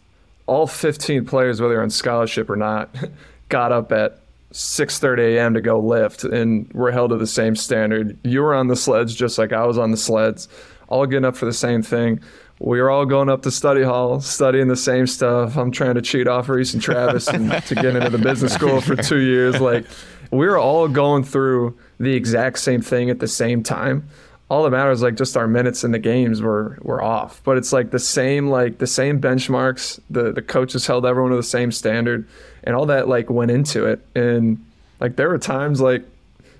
[0.45, 2.89] all 15 players, whether on scholarship or not,
[3.49, 4.19] got up at
[4.53, 5.53] 6:30 a.m.
[5.55, 8.17] to go lift, and we're held to the same standard.
[8.23, 10.47] You were on the sleds just like I was on the sleds,
[10.87, 12.21] all getting up for the same thing.
[12.59, 15.57] We were all going up to study hall, studying the same stuff.
[15.57, 18.79] I'm trying to cheat off Reese and Travis and to get into the business school
[18.79, 19.59] for two years.
[19.59, 19.85] Like
[20.31, 24.07] we were all going through the exact same thing at the same time
[24.49, 27.41] all that matters like just our minutes in the games were were off.
[27.43, 31.37] But it's like the same like the same benchmarks the the coaches held everyone to
[31.37, 32.27] the same standard
[32.63, 34.05] and all that like went into it.
[34.15, 34.63] And
[34.99, 36.03] like there were times like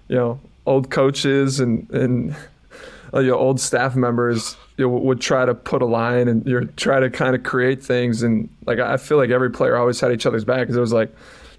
[0.08, 2.36] you know old coaches and and
[3.14, 6.46] uh, you know, old staff members you know, would try to put a line and
[6.48, 8.24] you try to kind of create things.
[8.24, 10.94] And like I feel like every player always had each other's back because it was
[10.94, 11.10] like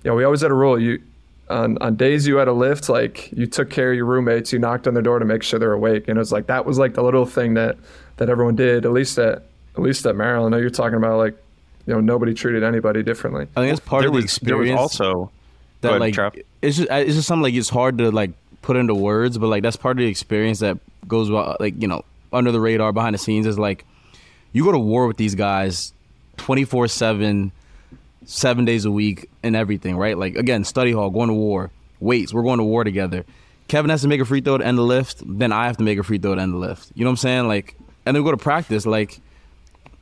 [0.02, 0.78] you know we always had a rule.
[0.78, 1.00] You
[1.48, 4.59] on, on days you had a lift, like you took care of your roommates, you
[4.59, 6.78] knocked on their door to make sure they're awake, and it was like that was
[6.78, 7.76] like the little thing that
[8.16, 8.85] that everyone did.
[8.85, 9.42] At least at
[9.76, 11.37] at least at Maryland, I know you're talking about like
[11.87, 13.46] you know nobody treated anybody differently.
[13.57, 14.68] I think it's part there of the experience.
[14.68, 15.30] There was also
[15.83, 16.42] that ahead, like Trav.
[16.62, 18.30] it's just it's just something like it's hard to like
[18.62, 21.88] put into words, but like that's part of the experience that goes well, like you
[21.88, 23.85] know under the radar behind the scenes is like
[24.52, 25.92] you go to war with these guys
[26.38, 26.88] twenty four
[28.26, 30.16] seven, days a week and everything, right?
[30.16, 33.24] Like again, study hall, going to war, weights, we're going to war together.
[33.68, 35.84] Kevin has to make a free throw to end the lift, then I have to
[35.84, 36.90] make a free throw to end the lift.
[36.94, 37.48] You know what I'm saying?
[37.48, 39.20] Like, and then we go to practice, like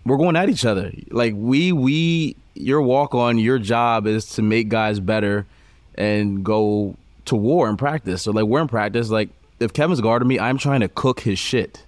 [0.04, 0.92] we're going at each other.
[1.10, 5.46] Like we we your walk on, your job is to make guys better
[5.94, 8.22] and go to war in practice.
[8.22, 9.30] So like we're in practice, like
[9.60, 11.84] if Kevin's guarding me, I'm trying to cook his shit.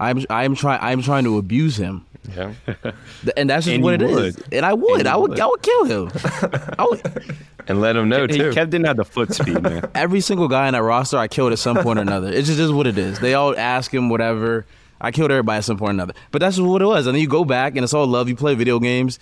[0.00, 2.04] I'm I'm trying I'm trying to abuse him.
[2.28, 2.52] Yeah.
[3.36, 4.36] And that's just And what you it is.
[4.36, 4.52] would.
[4.54, 5.00] And I would.
[5.00, 5.40] And I would, would.
[5.40, 6.10] I would kill him.
[6.78, 7.36] I would,
[7.68, 8.50] And let him know Hey, too.
[8.50, 9.88] Kev didn't have the foot speed, man.
[9.94, 12.28] every single guy in that roster I killed at some point or another.
[12.32, 13.18] It's just is what it is.
[13.20, 14.66] They all ask him whatever.
[15.00, 16.14] I killed everybody at some point or another.
[16.30, 17.06] But that's just what it was.
[17.06, 18.28] And then you go back and it's all love.
[18.28, 19.18] You play video games.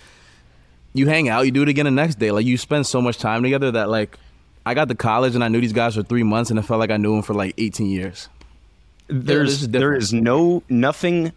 [0.93, 1.45] You hang out.
[1.45, 2.31] You do it again the next day.
[2.31, 4.17] Like you spend so much time together that like
[4.65, 6.79] I got to college and I knew these guys for three months and it felt
[6.79, 8.29] like I knew them for like 18 years.
[9.07, 11.31] There's there's is there no nothing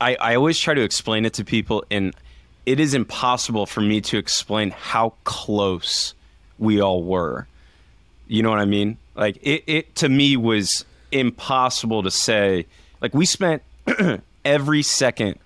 [0.00, 2.14] I, I always try to explain it to people and
[2.66, 6.14] it is impossible for me to explain how close
[6.58, 7.46] we all were.
[8.28, 8.96] You know what i mean?
[9.14, 12.66] Like it, it to me was impossible to say.
[13.00, 13.62] Like we spent
[14.44, 15.38] every second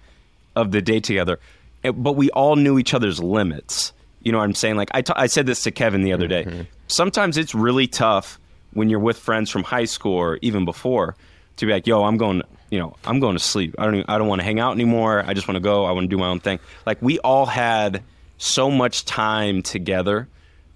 [0.54, 1.40] of the day together
[1.82, 3.92] eh, but we all knew each other's limits.
[4.22, 4.76] You know what i'm saying?
[4.76, 6.66] Like I I said this to kevin the other day.
[6.86, 8.38] Sometimes it's really tough
[8.74, 11.16] when you're with friends from high school or even before
[11.56, 12.42] to be like yo i'm going
[12.74, 14.72] you know i'm going to sleep i don't even, i don't want to hang out
[14.72, 17.18] anymore i just want to go i want to do my own thing like we
[17.20, 18.02] all had
[18.38, 20.28] so much time together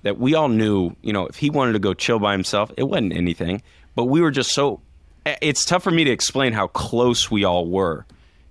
[0.03, 2.85] that we all knew, you know, if he wanted to go chill by himself, it
[2.85, 3.63] wasn't anything.
[3.95, 4.81] But we were just so.
[5.43, 8.07] It's tough for me to explain how close we all were.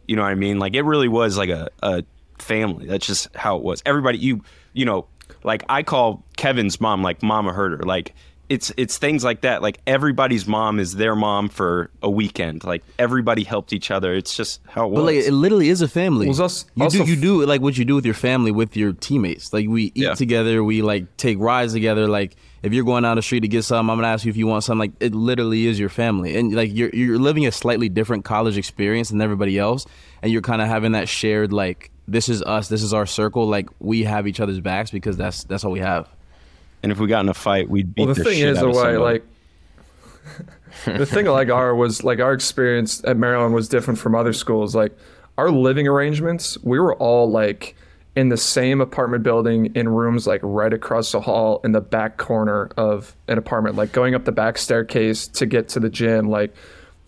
[0.08, 0.60] You know what I mean?
[0.60, 2.04] Like it really was like a, a
[2.38, 2.86] family.
[2.86, 3.82] That's just how it was.
[3.86, 5.08] Everybody, you you know,
[5.44, 7.84] like I call Kevin's mom like Mama Huerter.
[7.84, 8.14] Like
[8.50, 9.62] it's it's things like that.
[9.62, 12.64] Like everybody's mom is their mom for a weekend.
[12.64, 14.14] Like everybody helped each other.
[14.14, 15.00] It's just how it was.
[15.00, 16.28] But like it literally is a family.
[16.28, 18.52] Well, it's also- you also do you do like what you do with your family
[18.52, 19.52] with your teammates.
[19.52, 20.14] Like we eat Yeah.
[20.14, 22.08] together, we like take rides together.
[22.08, 24.38] Like if you're going down the street to get something, I'm gonna ask you if
[24.38, 24.80] you want something.
[24.80, 28.58] Like it literally is your family, and like you're you're living a slightly different college
[28.58, 29.86] experience than everybody else,
[30.22, 33.46] and you're kind of having that shared like this is us, this is our circle.
[33.48, 36.08] Like we have each other's backs because that's that's all we have.
[36.84, 38.70] And if we got in a fight, we'd beat Well, the the thing is, the
[38.70, 39.24] way like
[40.86, 44.76] the thing like our was like our experience at Maryland was different from other schools.
[44.76, 44.98] Like
[45.38, 47.76] our living arrangements, we were all like
[48.16, 52.18] in the same apartment building in rooms like right across the hall in the back
[52.18, 56.30] corner of an apartment, like going up the back staircase to get to the gym.
[56.30, 56.56] Like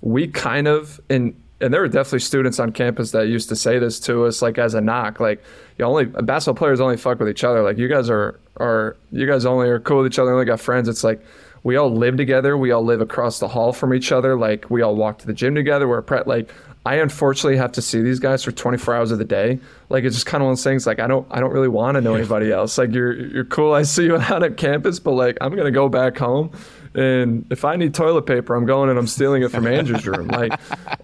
[0.01, 3.79] we kind of and and there were definitely students on campus that used to say
[3.79, 5.43] this to us like as a knock like
[5.77, 9.25] you only basketball players only fuck with each other like you guys are are you
[9.25, 11.23] guys only are cool with each other only got friends it's like
[11.63, 14.81] we all live together we all live across the hall from each other like we
[14.81, 16.49] all walk to the gym together we're pre- like
[16.85, 19.59] I unfortunately have to see these guys for 24 hours of the day.
[19.89, 20.87] Like it's just kind of one of those things.
[20.87, 22.77] Like I don't, I don't really want to know anybody else.
[22.77, 23.73] Like you're, you're cool.
[23.73, 26.51] I see you out at campus, but like I'm gonna go back home,
[26.95, 30.29] and if I need toilet paper, I'm going and I'm stealing it from Andrew's room.
[30.39, 30.51] Like,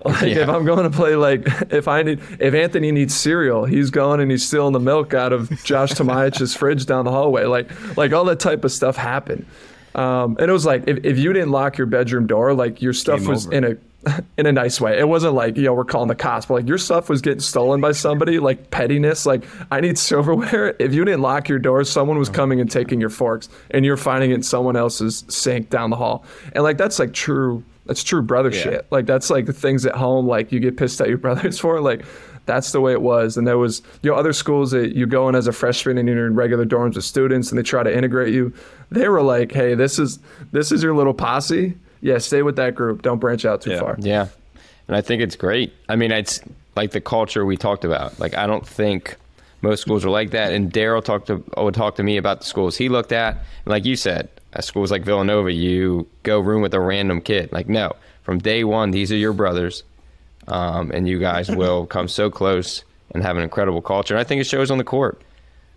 [0.05, 3.89] like if I'm going to play, like if I need, if Anthony needs cereal, he's
[3.89, 7.45] going and he's stealing the milk out of Josh Tomaic's fridge down the hallway.
[7.45, 9.45] Like, like all that type of stuff happened.
[9.95, 12.93] Um, and it was like if, if you didn't lock your bedroom door, like your
[12.93, 13.55] stuff Game was over.
[13.55, 13.77] in a
[14.37, 14.99] in a nice way.
[14.99, 17.39] It wasn't like, you know, we're calling the cops, but like your stuff was getting
[17.39, 19.25] stolen by somebody, like pettiness.
[19.25, 20.75] Like, I need silverware.
[20.79, 23.97] If you didn't lock your doors, someone was coming and taking your forks and you're
[23.97, 26.25] finding it in someone else's sink down the hall.
[26.53, 28.85] And like, that's like true, that's true brother shit.
[28.91, 31.81] Like, that's like the things at home, like you get pissed at your brothers for.
[31.81, 32.05] Like,
[32.45, 33.37] that's the way it was.
[33.37, 36.07] And there was, you know, other schools that you go in as a freshman and
[36.07, 38.53] you're in regular dorms with students and they try to integrate you.
[38.91, 40.19] They were like, hey, this is,
[40.51, 41.75] this is your little posse.
[42.01, 43.01] Yeah, stay with that group.
[43.01, 43.79] Don't branch out too Yeah.
[43.79, 43.95] far.
[43.99, 44.27] Yeah.
[44.87, 45.73] And I think it's great.
[45.89, 46.39] I mean, it's
[46.75, 48.19] like the culture we talked about.
[48.19, 49.15] Like, I don't think
[49.61, 50.53] most schools are like that.
[50.53, 53.33] And Darryl talked to would talk to me about the schools he looked at.
[53.33, 57.51] And like you said, at schools like Villanova, you go room with a random kid.
[57.51, 59.81] Like, no, from day one, these are your brothers,
[60.47, 64.13] um, and you guys will come so close and have an incredible culture.
[64.13, 65.21] And I think it shows on the court.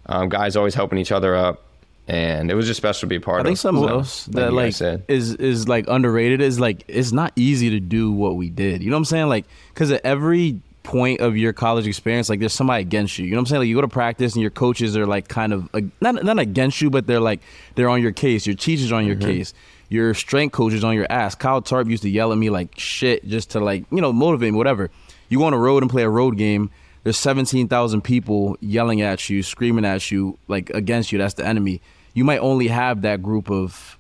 [0.07, 1.63] Um, guys always helping each other up,
[2.07, 3.47] and it was just special to be a part of.
[3.47, 3.51] I of.
[3.51, 5.05] think something So, else that like said.
[5.09, 8.83] is is like underrated is like it's not easy to do what we did.
[8.83, 9.29] You know what I'm saying?
[9.29, 13.27] Like because at every point of your college experience, like there's somebody against you.
[13.27, 13.61] You know what I'm saying?
[13.61, 15.69] Like you go to practice and your coaches are like kind of
[16.01, 17.41] not not against you, but they're like
[17.75, 18.47] they're on your case.
[18.47, 19.53] Your teachers are on your case.
[19.89, 21.35] Your strength coach is on your ass.
[21.35, 24.53] Kyle Tarp used to yell at me like shit just to like you know motivate
[24.53, 24.91] me, whatever.
[25.29, 26.71] You go on a road and play a road game.
[27.05, 31.19] There's 17,000 people yelling at you, screaming at you, like against you.
[31.19, 31.81] That's the enemy.
[32.13, 33.99] You might only have that group of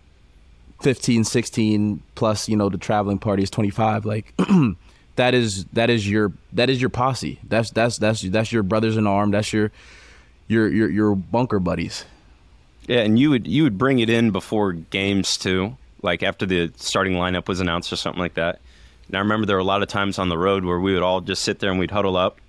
[0.83, 4.33] 15 16 plus you know the traveling party is 25 like
[5.17, 8.97] that is that is your that is your posse that's that's that's that's your brothers
[8.97, 9.73] in arm that's your
[10.47, 12.05] your your your bunker buddies
[12.89, 16.73] Yeah, and you would you would bring it in before games too, like after the
[16.77, 18.61] starting lineup was announced or something like that.
[19.07, 21.03] And I remember there were a lot of times on the road where we would
[21.03, 22.41] all just sit there and we'd huddle up.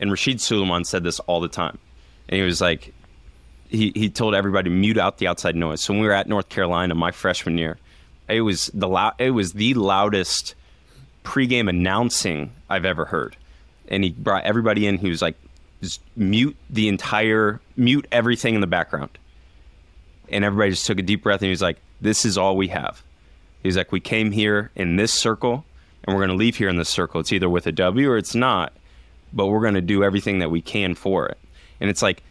[0.00, 1.78] And Rasheed Sulaimon said this all the time,
[2.28, 2.92] and he was like,
[3.68, 5.80] he he told everybody mute out the outside noise.
[5.80, 7.78] So when we were at North Carolina my freshman year,
[8.28, 10.56] it was the lou- it was the loudest
[11.22, 13.36] pregame announcing I've ever heard.
[13.86, 14.98] And he brought everybody in.
[14.98, 15.36] He was like,
[16.16, 19.10] mute the entire, mute everything in the background
[20.34, 22.68] and everybody just took a deep breath and he was like this is all we
[22.68, 23.02] have.
[23.62, 25.64] He's like we came here in this circle
[26.04, 27.20] and we're going to leave here in this circle.
[27.20, 28.72] It's either with a w or it's not
[29.32, 31.38] but we're going to do everything that we can for it.
[31.80, 32.22] And it's like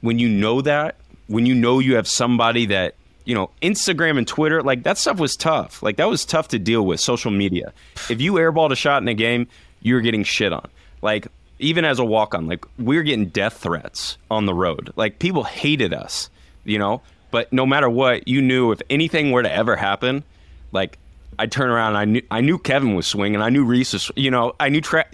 [0.00, 0.96] when you know that
[1.28, 5.18] when you know you have somebody that you know instagram and twitter like that stuff
[5.18, 5.82] was tough.
[5.82, 7.72] Like that was tough to deal with social media.
[8.08, 9.48] If you airballed a shot in a game
[9.82, 10.68] you were getting shit on.
[11.02, 14.92] Like even as a walk-on like we're getting death threats on the road.
[14.96, 16.30] Like people hated us
[16.64, 17.02] you know
[17.36, 20.24] but no matter what you knew if anything were to ever happen
[20.72, 20.96] like
[21.38, 24.10] i'd turn around and i knew i knew kevin was swinging i knew reese was
[24.16, 25.04] you know i knew tra-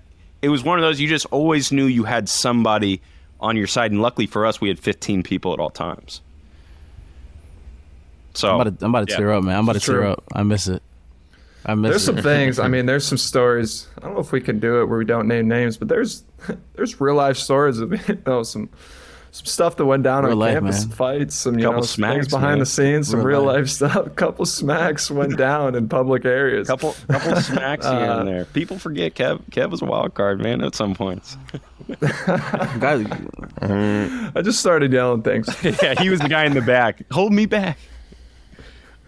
[0.40, 3.02] it was one of those you just always knew you had somebody
[3.40, 6.20] on your side and luckily for us we had 15 people at all times
[8.34, 9.18] so i'm about to, I'm about to yeah.
[9.18, 10.80] tear up man i'm about to It's tear up i miss it
[11.66, 11.90] i miss it.
[11.90, 12.60] There's it some things.
[12.60, 13.88] I mean, there's some stories.
[13.98, 16.22] I don't know if we can do it where we don't name names, but there's
[16.74, 18.68] there's real life stories of you know some
[19.34, 20.94] some stuff that went down Real on life, campus, man.
[20.94, 22.58] fights, some you Couple know smacks, things behind man.
[22.60, 23.56] the scenes, some Real real life.
[23.60, 24.06] life stuff.
[24.06, 26.66] A couple smacks went down in public areas.
[26.68, 30.40] couple couple smacks here Uh, and there people forget kev kev was a wild card
[30.40, 31.36] man at some points
[32.00, 33.06] Guys,
[33.60, 35.48] I just started yelling things.
[35.64, 37.02] yeah, he was the guy in the back.
[37.10, 37.78] Hold me back.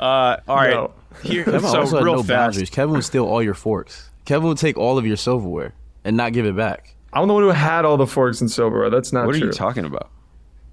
[0.01, 0.71] Uh, all right.
[0.71, 0.93] No.
[1.23, 2.29] Here, Kevin so also had real no fast.
[2.29, 5.73] boundaries kevin would steal all your forks kevin would take all of your silverware
[6.05, 8.91] and not give it back I'm the one who had all the forks and silverware.
[8.91, 10.11] That's not What are you talking about?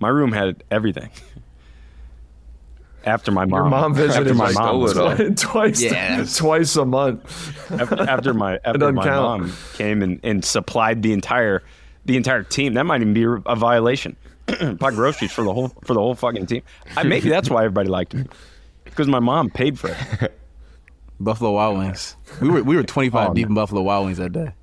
[0.01, 1.09] My room had everything.
[3.03, 6.23] After my mom, Your mom visited after my like, mom, was stole it twice, Yeah.
[6.35, 7.71] twice a month.
[7.71, 9.41] after, after my after my count.
[9.43, 11.63] mom came and, and supplied the entire
[12.05, 12.73] the entire team.
[12.75, 14.15] That might even be a violation.
[14.79, 16.61] Buy groceries for the whole for the whole fucking team.
[16.95, 18.25] I, maybe that's why everybody liked me
[18.83, 19.89] because my mom paid for
[20.21, 20.37] it.
[21.19, 23.51] buffalo wild wings we were we were 25 Oh, deep man.
[23.51, 24.53] in buffalo wild wings that day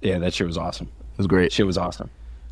[0.00, 0.88] Yeah, that shit was awesome.
[1.12, 2.10] It was great Shit was awesome.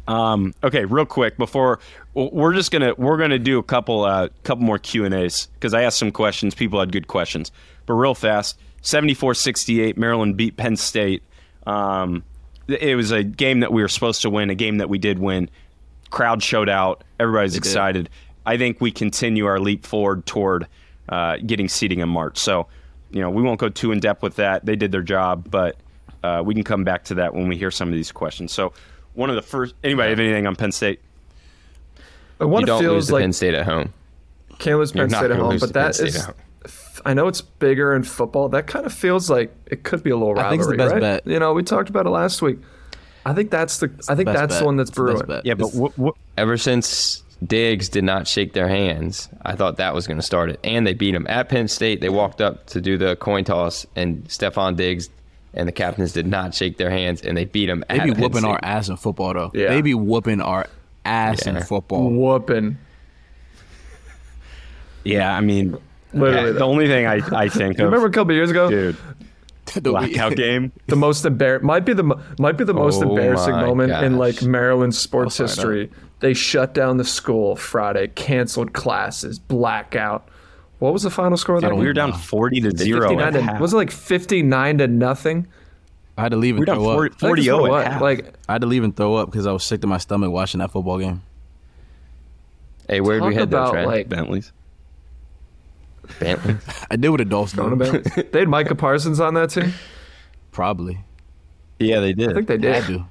[0.09, 1.79] Um, okay, real quick before
[2.15, 5.75] we're just gonna we're gonna do a couple uh, couple more Q and A's because
[5.75, 6.55] I asked some questions.
[6.55, 7.53] People had good questions,
[7.87, 8.59] but real fast.
[8.83, 11.23] 74-68, Maryland beat Penn State.
[11.67, 12.25] Um,
[12.67, 15.19] it was a game that we were supposed to win, a game that we did
[15.19, 15.49] win.
[16.11, 17.05] Crowd showed out.
[17.21, 17.59] Everybody's did.
[17.59, 18.11] excited.
[18.45, 20.67] I think we continue our leap forward toward
[21.09, 22.38] uh, getting seating in March.
[22.38, 22.67] So,
[23.11, 24.67] you know, we won't go too in depth with that.
[24.67, 25.77] They did their job, but
[26.25, 28.53] uh, we can come back to that when we hear some of these questions.
[28.53, 28.73] So,
[29.14, 29.75] one of the first.
[29.85, 31.01] Anybody have anything on Penn State?
[32.38, 33.92] But what you don't lose feels to like Penn State at home.
[34.59, 36.16] can't lose Penn State at home, but to Penn that State is.
[36.16, 36.35] at home.
[37.05, 38.48] I know it's bigger in football.
[38.51, 40.77] That kind of feels like it could be a little I rivalry, think it's the
[40.77, 41.01] best right?
[41.01, 41.27] bet.
[41.27, 42.59] You know, we talked about it last week.
[43.25, 43.87] I think that's the.
[44.09, 44.61] I think best that's bet.
[44.61, 45.40] the one that's It's brewing.
[45.44, 49.94] Yeah, but what, what, Ever since Diggs did not shake their hands, I thought that
[49.94, 50.61] was going to start it.
[50.64, 52.01] And they beat them at Penn State.
[52.01, 55.09] They walked up to do the coin toss, and Stefon Diggs
[55.55, 57.85] and the captains did not shake their hands, and they beat them.
[57.88, 59.51] They be whooping our ass in football though.
[59.55, 59.69] Yeah.
[59.69, 60.67] They be whooping our
[61.05, 61.57] ass Yeah.
[61.59, 62.09] in football.
[62.11, 62.79] Whooping.
[65.05, 65.77] yeah, I mean,
[66.12, 66.53] Literally.
[66.53, 68.97] the only thing I, I think of, remember a couple years ago, dude,
[69.75, 70.73] The- blackout game.
[70.88, 72.03] the most embar might be the
[72.38, 74.43] might be the most Oh embarrassing my moment in like gosh.
[74.45, 75.91] Maryland sports I'll history.
[76.21, 80.29] They shut down the school Friday, canceled classes, blackout.
[80.83, 83.03] What was the final score of that We were down forty to zero.
[83.09, 83.61] 59 At to, half.
[83.61, 85.47] was it like 59 to nothing?
[86.18, 87.14] I had to leave we and were down throw 40, up.
[87.14, 88.03] I think 40 0 what.
[88.03, 90.33] Like I had to leave and throw up because I was sick to my stomach
[90.33, 91.23] watching that football game.
[92.88, 93.87] Hey, where did we talk head though, about Trent?
[93.87, 94.53] like Bentleys.
[96.18, 96.57] Bentley.
[96.90, 97.85] I did what adults going do.
[97.85, 98.05] about.
[98.33, 99.73] they had Micah Parsons on that team.
[100.51, 100.99] Probably.
[101.79, 102.31] Yeah, they did.
[102.31, 102.75] I think they did.
[102.75, 103.07] Had to.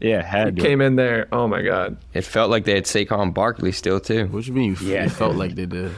[0.00, 0.62] yeah, had to.
[0.62, 1.26] Came in there.
[1.32, 1.96] Oh my god.
[2.14, 4.26] It felt like they had Saquon Barkley still too.
[4.28, 4.76] What you mean?
[4.80, 5.04] You, Yeah.
[5.06, 5.90] it felt like they did.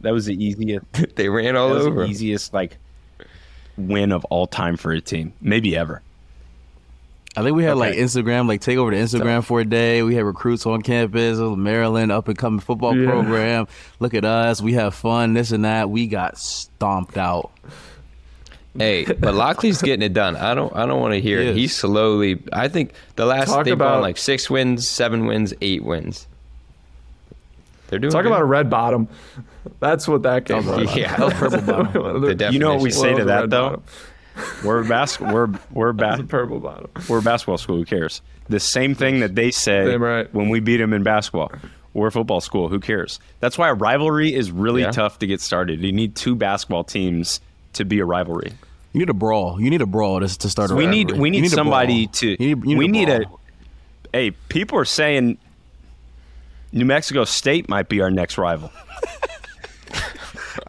[0.00, 0.84] That was the easiest.
[1.16, 2.04] they ran all That was over.
[2.04, 2.76] easiest like
[3.76, 6.02] win of all time for a team, maybe ever.
[7.36, 10.02] I think we had like Instagram, like take over the Instagram for a day.
[10.02, 13.08] We had recruits on campus, Maryland up and coming football Yeah.
[13.08, 13.68] program.
[14.00, 15.88] Look at us, we have fun, this and that.
[15.90, 17.52] We got stomped out.
[18.76, 20.34] Hey, but Locksley's getting it done.
[20.36, 20.74] I don't.
[20.74, 21.50] I don't want to hear He it.
[21.50, 21.56] is.
[21.56, 22.42] He's slowly.
[22.52, 26.26] I think the last Talk they've about- gone like six wins, seven wins, eight wins.
[27.88, 28.12] They're doing.
[28.12, 28.28] Talk good.
[28.28, 29.08] about a red bottom.
[29.78, 30.94] That's what that game was.
[30.96, 32.20] Yeah, That was purple bottom.
[32.36, 33.16] The You know what we definition.
[33.16, 33.68] say to that though?
[33.70, 33.82] bottom.
[34.64, 36.88] We're bas- we're we're It's ba- purple bottom.
[37.08, 37.76] we're basketball school.
[37.76, 38.22] Who cares?
[38.48, 40.32] The same thing that they say right.
[40.34, 41.52] when we beat them in basketball.
[41.92, 42.68] We're football school.
[42.68, 43.18] Who cares?
[43.40, 44.92] That's why a rivalry is really Yeah.
[44.92, 45.80] tough to get started.
[45.80, 47.40] You need two basketball teams
[47.74, 48.52] to be a rivalry.
[48.92, 49.60] You need a brawl.
[49.60, 51.30] You need a brawl to, to start a We need rivalry.
[51.30, 52.28] we You need, somebody to.
[52.30, 53.22] You need, you we need a.
[54.12, 55.38] Hey, people are saying
[56.72, 58.70] New Mexico State might be our next rival.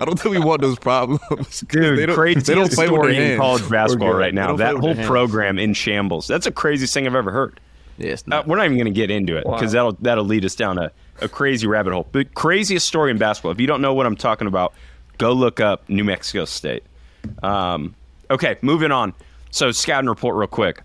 [0.02, 1.62] I don't think we want those problems.
[1.70, 3.40] Dude, they don't, crazy they don't play with story their in hands.
[3.40, 4.56] college basketball right now.
[4.56, 6.26] That whole program in shambles.
[6.28, 7.60] That's the craziest thing I've ever heard.
[8.00, 9.54] Yeah, it's Uh, we're not even going to get into it Wow.
[9.56, 12.08] because that'll that'll lead us down a, a crazy rabbit hole.
[12.14, 13.52] The craziest story in basketball.
[13.52, 14.74] If you don't know what I'm talking about,
[15.20, 16.84] go look up New Mexico State.
[17.44, 17.94] Um,
[18.32, 19.14] okay, moving on.
[19.52, 20.82] So scouting report real quick.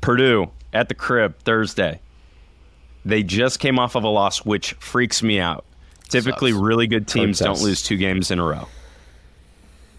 [0.00, 2.00] Purdue at the crib Thursday.
[3.04, 5.65] They just came off of a loss, which freaks me out.
[6.08, 6.62] Typically, Sucks.
[6.62, 8.68] really good teams don't lose two games in a row.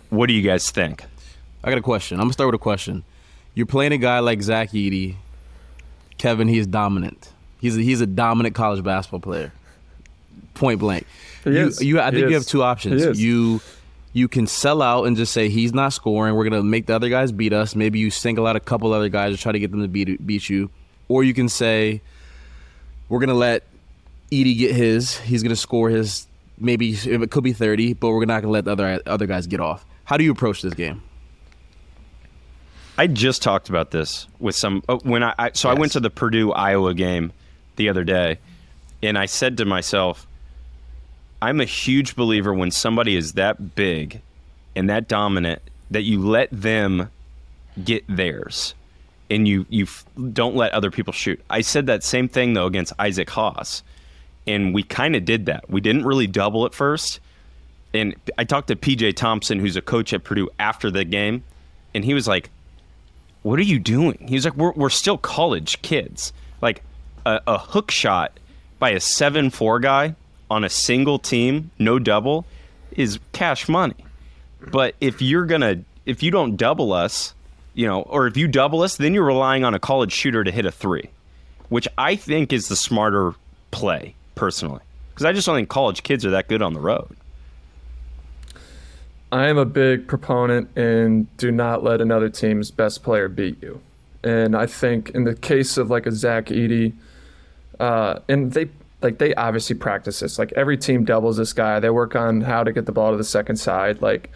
[0.10, 1.04] What do you guys think?
[1.64, 2.18] I got a question.
[2.18, 3.04] I'm gonna start with a question.
[3.56, 5.16] You're playing a guy like Zach Edey.
[6.18, 7.32] Kevin, he's dominant.
[7.60, 9.52] He's a, he's a dominant college basketball player.
[10.54, 11.06] Point blank.
[11.44, 11.84] He you, is.
[11.84, 12.44] you, I He think you is.
[12.44, 13.04] have two options.
[13.04, 13.22] He is.
[13.22, 13.62] You
[14.14, 16.36] you can sell out and just say he's not scoring.
[16.36, 17.76] We're gonna make the other guys beat us.
[17.76, 20.26] Maybe you single out a couple other guys to try to get them to beat
[20.26, 20.70] beat you,
[21.10, 22.02] or you can say
[23.10, 23.64] we're gonna let
[24.32, 25.18] Edey get his.
[25.20, 26.28] He's gonna score his.
[26.58, 29.60] Maybe it could be thirty, but we're not gonna let the other other guys get
[29.60, 29.86] off.
[30.06, 31.02] How do you approach this game?
[32.98, 36.00] I just talked about this with some oh, when I, I so I went to
[36.00, 37.32] the Purdue Iowa game
[37.76, 38.40] the other day,
[39.04, 40.28] and I said to myself,
[41.42, 44.22] I'm a huge believer when somebody is that big
[44.76, 45.62] and that dominant
[45.92, 47.12] that you let them
[47.84, 48.74] get theirs,
[49.30, 51.40] and you you f- don't let other people shoot.
[51.52, 53.84] I said that same thing though against Isaac Haas,
[54.48, 55.70] and we kind of did that.
[55.70, 57.20] We didn't really double at first,
[57.94, 61.44] and I talked to PJ Thompson, who's a coach at Purdue, after the game,
[61.94, 62.50] and he was like
[63.48, 64.18] what are you doing?
[64.28, 66.34] He was like, we're, we're still college kids.
[66.62, 66.84] Like
[67.26, 68.38] a, a hook shot
[68.78, 70.16] by a 7 4 guy
[70.52, 72.46] on a single team, no double,
[72.92, 73.96] is cash money.
[74.60, 77.34] But if you're to, if you don't double us,
[77.74, 80.52] you know, or if you double us, then you're relying on a college shooter to
[80.52, 81.10] hit a three,
[81.70, 83.34] which I think is the smarter
[83.72, 84.82] play, personally.
[85.10, 87.16] Because I just don't think college kids are that good on the road.
[89.32, 93.82] I am a big proponent in do not let another team's best player beat you.
[94.24, 96.94] And I think in the case of like a Zach Edey,
[97.80, 98.70] uh, and they
[99.02, 100.40] like they obviously practice this.
[100.40, 101.80] Like every team doubles this guy.
[101.80, 104.02] They work on how to get the ball to the second side.
[104.02, 104.32] Like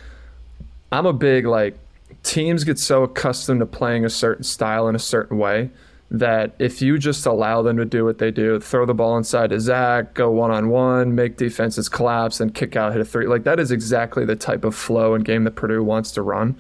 [0.92, 1.78] I'm a big like
[2.24, 5.70] teams get so accustomed to playing a certain style in a certain way
[6.12, 9.50] that if you just allow them to do what they do, throw the ball inside
[9.52, 13.28] to Zach, go one on one, make defenses collapse, and kick out, hit a three.
[13.28, 16.58] Like that is exactly the type of flow and game that Purdue wants to run.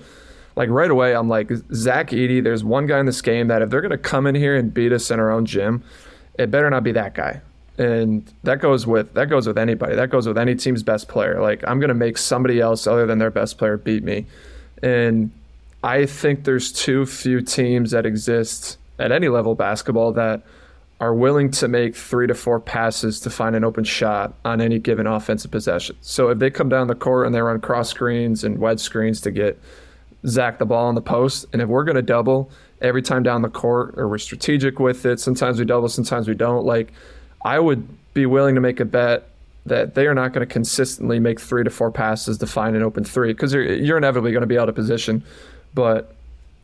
[0.55, 2.41] like right away, I'm like Zach Edey.
[2.41, 4.93] There's one guy in this game that if they're gonna come in here and beat
[4.93, 5.83] us in our own gym,
[6.39, 7.41] it better not be that guy.
[7.77, 9.95] And that goes with that goes with anybody.
[9.95, 11.41] That goes with any team's best player.
[11.41, 14.27] Like I'm gonna make somebody else other than their best player beat me.
[14.81, 15.31] And
[15.83, 20.43] I think there's too few teams that exist at any level basketball that
[20.99, 24.77] are willing to make three to four passes to find an open shot on any
[24.77, 25.95] given offensive possession.
[26.01, 29.19] So if they come down the court and they run cross screens and wedge screens
[29.21, 29.59] to get
[30.27, 33.41] Zach the ball on the post, and if we're going to double every time down
[33.41, 36.65] the court or we're strategic with it, sometimes we double, sometimes we don't.
[36.65, 36.93] Like,
[37.43, 39.27] I would be willing to make a bet
[39.65, 42.83] that they are not going to consistently make three to four passes to find an
[42.83, 45.23] open three because you're, you're inevitably going to be out of position.
[45.73, 46.15] But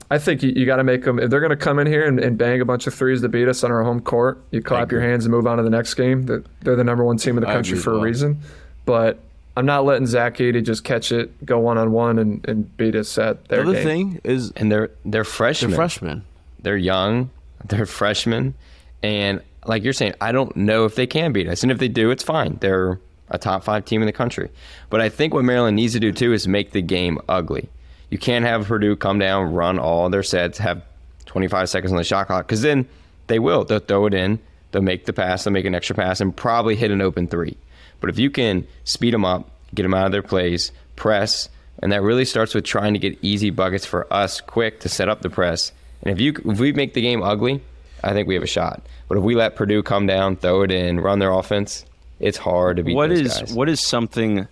[0.09, 2.05] I think you, you got to make them if they're going to come in here
[2.05, 4.41] and, and, bang a bunch of threes to beat us on our home court.
[4.51, 6.25] You clap your hands and move on to the next game.
[6.25, 8.41] They're, they're the number one team in the country for a reason.
[8.85, 9.19] But
[9.57, 13.17] I'm not letting Zach Edey just catch it, go one on one, and beat us
[13.17, 13.83] at their the other game.
[13.85, 15.71] thing is, and they're they're freshmen.
[15.71, 16.25] They're freshmen.
[16.61, 17.31] They're young.
[17.65, 18.53] They're freshmen,
[19.01, 21.87] and like you're saying, I don't know if they can beat us, and if they
[21.87, 22.59] do, it's fine.
[22.61, 22.99] They're
[23.29, 24.49] a top five team in the country.
[24.89, 27.67] But I think what Maryland needs to do too is make the game ugly.
[28.09, 30.81] You can't have Purdue come down, run all their sets, have
[31.25, 32.87] 25 seconds on the shot clock, because then
[33.27, 33.65] they will.
[33.65, 34.39] They'll throw it in,
[34.71, 37.57] they'll make the pass, they'll make an extra pass, and probably hit an open three.
[37.99, 41.49] But if you can speed them up, get them out of their plays, press,
[41.79, 45.09] and that really starts with trying to get easy buckets for us quick to set
[45.09, 45.71] up the press.
[46.01, 47.61] And if you if we make the game ugly,
[48.03, 48.81] I think we have a shot.
[49.07, 51.85] But if we let Purdue come down, throw it in, run their offense,
[52.19, 53.53] it's hard to beat what is.
[53.53, 54.47] What is something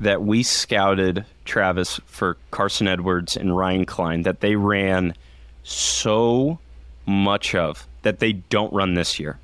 [0.00, 5.14] that we scouted Travis for Carson Edwards and Ryan Cline that they ran
[5.62, 6.58] so
[7.06, 9.38] much of that they don't run this year?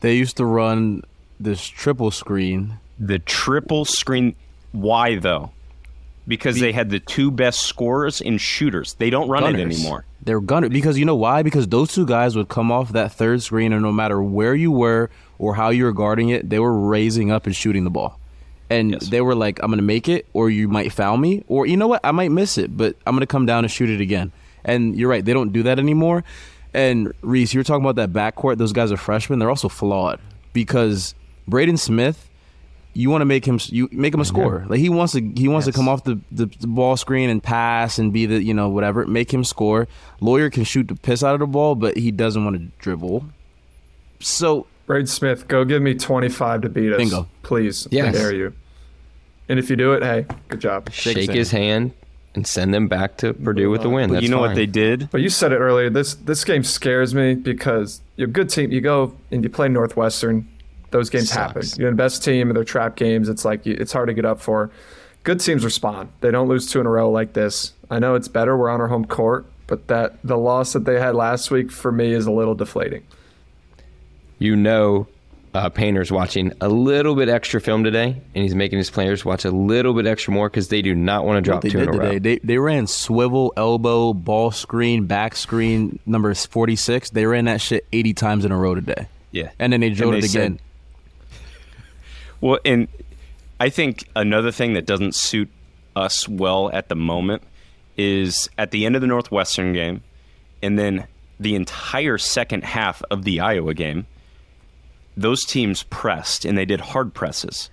[0.00, 1.02] They used to run
[1.40, 2.78] this triple screen.
[2.98, 4.36] The triple screen.
[4.72, 5.50] Why though?
[6.26, 8.94] Because Be- they had the two best scorers and shooters.
[8.94, 9.60] They don't run gunners.
[9.60, 10.04] it anymore.
[10.22, 11.42] They're gunner because you know why?
[11.42, 14.70] Because those two guys would come off that third screen, and no matter where you
[14.70, 18.20] were or how you were guarding it, they were raising up and shooting the ball
[18.70, 19.08] and yes.
[19.08, 21.88] they were like, "I'm gonna make it, or you might foul me, or you know
[21.88, 24.32] what, I might miss it, but I'm gonna come down and shoot it again."
[24.64, 26.24] And you're right, they don't do that anymore.
[26.74, 29.38] And Reese, you were talking about that backcourt; those guys are freshmen.
[29.38, 30.20] They're also flawed
[30.52, 31.14] because
[31.46, 32.28] Braden Smith,
[32.92, 34.66] you want to make him you make him a scorer.
[34.68, 35.74] Like he wants to he wants yes.
[35.74, 38.68] to come off the, the, the ball screen and pass and be the you know
[38.68, 39.06] whatever.
[39.06, 39.88] Make him score.
[40.20, 43.24] Loyer can shoot the piss out of the ball, but he doesn't want to dribble.
[44.20, 46.96] So Braden Smith, go give me 25 to beat us.
[46.96, 47.28] Bingo.
[47.42, 47.86] Please.
[47.90, 48.08] Yes.
[48.08, 48.54] I dare you.
[49.46, 50.90] And if you do it, hey, good job.
[50.90, 51.92] Shake his hand
[52.34, 54.10] and send them back to Purdue with the win.
[54.10, 54.48] That's you know fine.
[54.48, 55.10] what they did?
[55.10, 55.90] But you said it earlier.
[55.90, 58.72] This this game scares me because you're a good team.
[58.72, 60.48] You go and you play Northwestern.
[60.90, 61.62] Those games happen.
[61.76, 63.28] You're the best team, and they're trap games.
[63.28, 64.70] It's like it's hard to get up for.
[65.22, 66.08] Good teams respond.
[66.22, 67.74] They don't lose two in a row like this.
[67.90, 68.56] I know it's better.
[68.56, 71.92] We're on our home court, but that the loss that they had last week for
[71.92, 73.04] me is a little deflating
[74.38, 75.06] you know
[75.54, 79.44] uh, Painter's watching a little bit extra film today, and he's making his players watch
[79.44, 81.88] a little bit extra more because they do not want to drop they two did
[81.88, 82.12] in a today.
[82.14, 82.18] row.
[82.18, 87.10] They they ran swivel, elbow, ball screen, back screen, number forty six.
[87.10, 89.08] They ran that shit eighty times in a row today.
[89.32, 90.58] Yeah, and then they drilled it again.
[90.58, 91.38] Said,
[92.40, 92.88] well, and
[93.58, 95.50] I think another thing that doesn't suit
[95.96, 97.42] us well at the moment
[97.96, 100.02] is at the end of the Northwestern game,
[100.62, 101.06] and then
[101.40, 104.06] the entire second half of the Iowa game
[105.18, 107.70] those teams pressed and they did hard presses,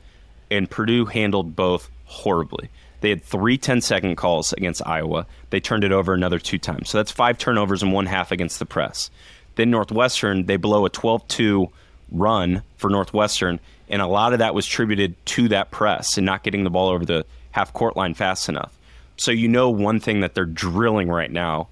[0.50, 2.70] and Purdue handled both horribly.
[3.02, 5.28] They had three 10 second calls against Iowa.
[5.52, 6.90] They turned it over another two times.
[6.90, 9.12] So that's five turnovers in one half against the press.
[9.56, 11.70] Then Northwestern, they blow a 12 2
[12.12, 16.44] run for Northwestern, and a lot of that was attributed to that press and not
[16.44, 18.78] getting the ball over the half court line fast enough.
[19.18, 21.68] So you know one thing that they're drilling right now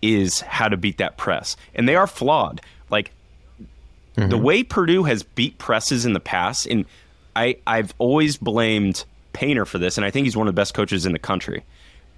[0.00, 1.56] is how to beat that press.
[1.74, 2.60] And they are flawed.
[4.18, 4.30] Mm-hmm.
[4.30, 6.84] The way Purdue has beat presses in the past, and
[7.36, 10.74] I, I've always blamed Painter for this, and I think he's one of the best
[10.74, 11.64] coaches in the country.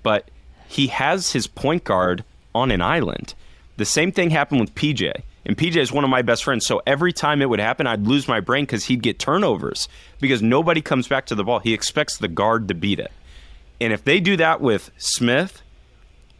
[0.02, 0.30] But
[0.66, 2.24] he has his point guard
[2.54, 3.34] on an island.
[3.76, 5.22] The same thing happened with PJ.
[5.44, 6.66] And PJ is one of my best friends.
[6.66, 9.88] So every time it would happen, I'd lose my brain because he'd get turnovers
[10.20, 11.58] because nobody comes back to the ball.
[11.60, 13.10] He expects the guard to beat it.
[13.80, 15.62] And if they do that with Smith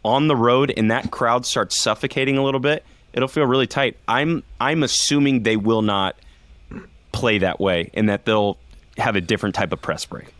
[0.05, 3.97] on the road and that crowd starts suffocating a little bit, it'll feel really tight.
[4.07, 6.15] I'm I'm assuming they will not
[7.11, 8.57] play that way and that they'll
[8.97, 10.33] have a different type of press break.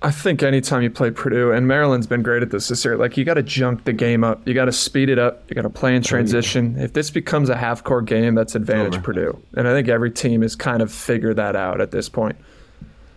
[0.00, 3.16] I think anytime you play Purdue, and Maryland's been great at this this year, like
[3.16, 4.46] you got to junk the game up.
[4.46, 5.42] You got to speed it up.
[5.48, 6.78] You got to play in oh, transition.
[6.78, 9.02] If this becomes a half court game, that's advantage Over.
[9.02, 9.42] Purdue.
[9.56, 12.36] And I think every team has kind of figured that out at this point.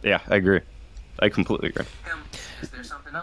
[0.01, 0.62] Yeah, I agree.
[1.20, 1.86] I completely agree.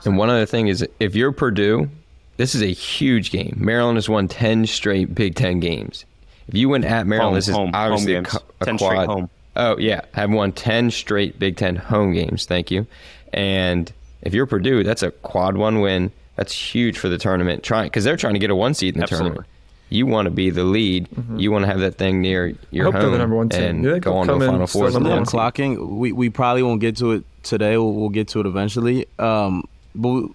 [0.05, 1.91] And one other thing is, if you're Purdue,
[2.39, 3.55] this is a huge game.
[3.59, 6.07] Maryland has won ten straight Big Ten games.
[6.49, 8.39] If you win at Maryland, Home, this is home, obviously home a, games.
[8.39, 9.07] co- a 10 straight quad.
[9.09, 9.31] home.
[9.57, 12.47] Oh yeah, have won ten straight Big Ten home games.
[12.47, 12.87] Thank you.
[13.35, 16.11] And if you're Purdue, that's a quad one win.
[16.37, 17.63] That's huge for the tournament.
[17.65, 19.29] Trying because they're trying to get a one seed in the Absolutely.
[19.31, 19.51] tournament.
[19.91, 21.09] You want to be the lead.
[21.37, 23.63] You want to have that thing near your hope they're home the number one team.
[23.63, 24.87] and You think go they'll on to the in final four.
[24.87, 25.77] as the number number one one team?
[25.77, 25.79] seed.
[25.79, 25.89] clocking.
[25.99, 27.77] We we probably won't get to it today.
[27.79, 29.07] We'll, we'll get to it eventually.
[29.19, 29.65] Um,
[29.95, 30.29] but we-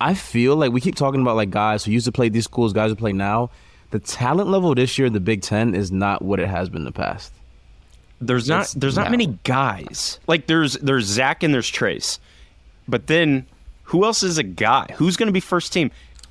[0.00, 2.72] I feel like we keep talking about like guys who used to play these schools,
[2.72, 3.50] guys who play now.
[3.90, 6.80] The talent level this year in the Big Ten is not what it has been
[6.80, 7.32] in the past.
[8.20, 9.10] there's not It's- there's not no.
[9.10, 10.18] many guys.
[10.26, 12.18] Like there's there's Zach and there's Trayce,
[12.88, 13.46] but then
[13.84, 14.86] who else is a guy?
[14.96, 15.90] Who's going to be first team?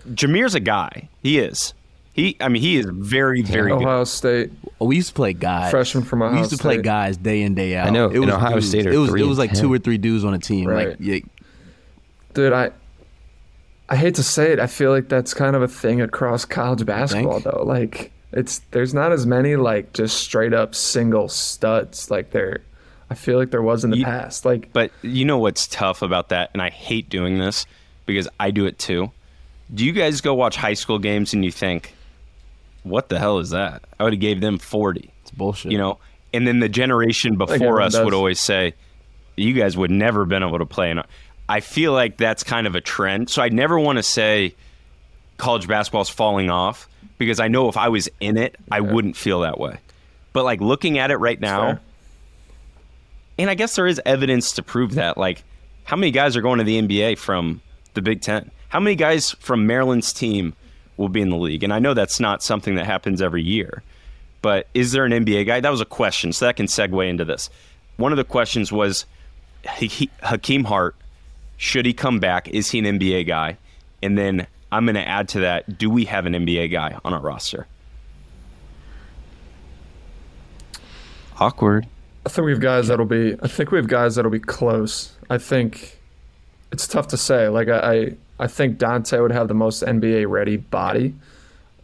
[0.09, 1.09] Jahmir's a guy.
[1.21, 1.73] He is.
[2.13, 3.81] He I mean he is very very good.
[3.83, 4.51] Ohio State.
[4.79, 5.69] Oh, we used to play guys.
[5.71, 6.31] Freshman from Ohio.
[6.31, 6.35] State.
[6.35, 6.83] We used to play State.
[6.85, 7.87] guys day in day out.
[7.87, 8.69] I know, It was Ohio dudes.
[8.69, 9.61] State are It was three it was like 10.
[9.61, 10.67] two or three dudes on a team.
[10.67, 10.87] Right.
[10.89, 11.19] Like yeah,
[12.33, 12.71] Dude, I
[13.91, 16.85] I hate to say it, I feel like that's kind of a thing across college
[16.85, 17.63] basketball though.
[17.65, 22.61] Like it's there's not as many like just straight up single studs like there
[23.09, 24.45] I feel like there was in the You- past.
[24.45, 27.65] Like But you know what's tough about that, and I hate doing this
[28.05, 29.11] because I do it too.
[29.73, 31.93] Do you guys go watch high school games and you think,
[32.83, 35.11] "What the hell is that?" I would have gave them forty.
[35.23, 35.73] it's bullshit.
[35.73, 35.97] You know,
[36.33, 38.05] and then the generation before us does.
[38.05, 38.73] would always say,
[39.35, 41.03] "You guys would never been able to play." And
[41.51, 43.29] I feel like that's kind of a trend.
[43.29, 44.55] So I never want to say
[45.35, 46.87] college basketball's falling off
[47.17, 49.77] because I know if I was in it, I wouldn't feel that way.
[50.31, 51.77] But like looking at it right now,
[53.37, 55.17] and I guess there is evidence to prove that.
[55.17, 55.43] Like,
[55.83, 57.59] how many guys are going to the NBA from
[57.95, 58.49] the Big Ten?
[58.69, 60.53] How many guys from Maryland's team
[60.95, 61.65] will be in the league?
[61.65, 63.83] And I know that's not something that happens every year,
[64.41, 65.59] but is there an NBA guy?
[65.59, 67.49] That was a question, so that can segue into this.
[67.97, 69.05] One of the questions was
[69.65, 70.95] Hakim Hart.
[71.61, 72.47] Should he come back?
[72.47, 73.55] Is he an NBA guy?
[74.01, 77.13] And then I'm going to add to that: Do we have an NBA guy on
[77.13, 77.67] our roster?
[81.39, 81.85] Awkward.
[82.25, 83.35] I think we have guys that'll be.
[83.43, 85.15] I think we have guys that'll be close.
[85.29, 85.99] I think
[86.71, 87.47] it's tough to say.
[87.47, 91.13] Like I, I, I think Donta would have the most NBA ready body.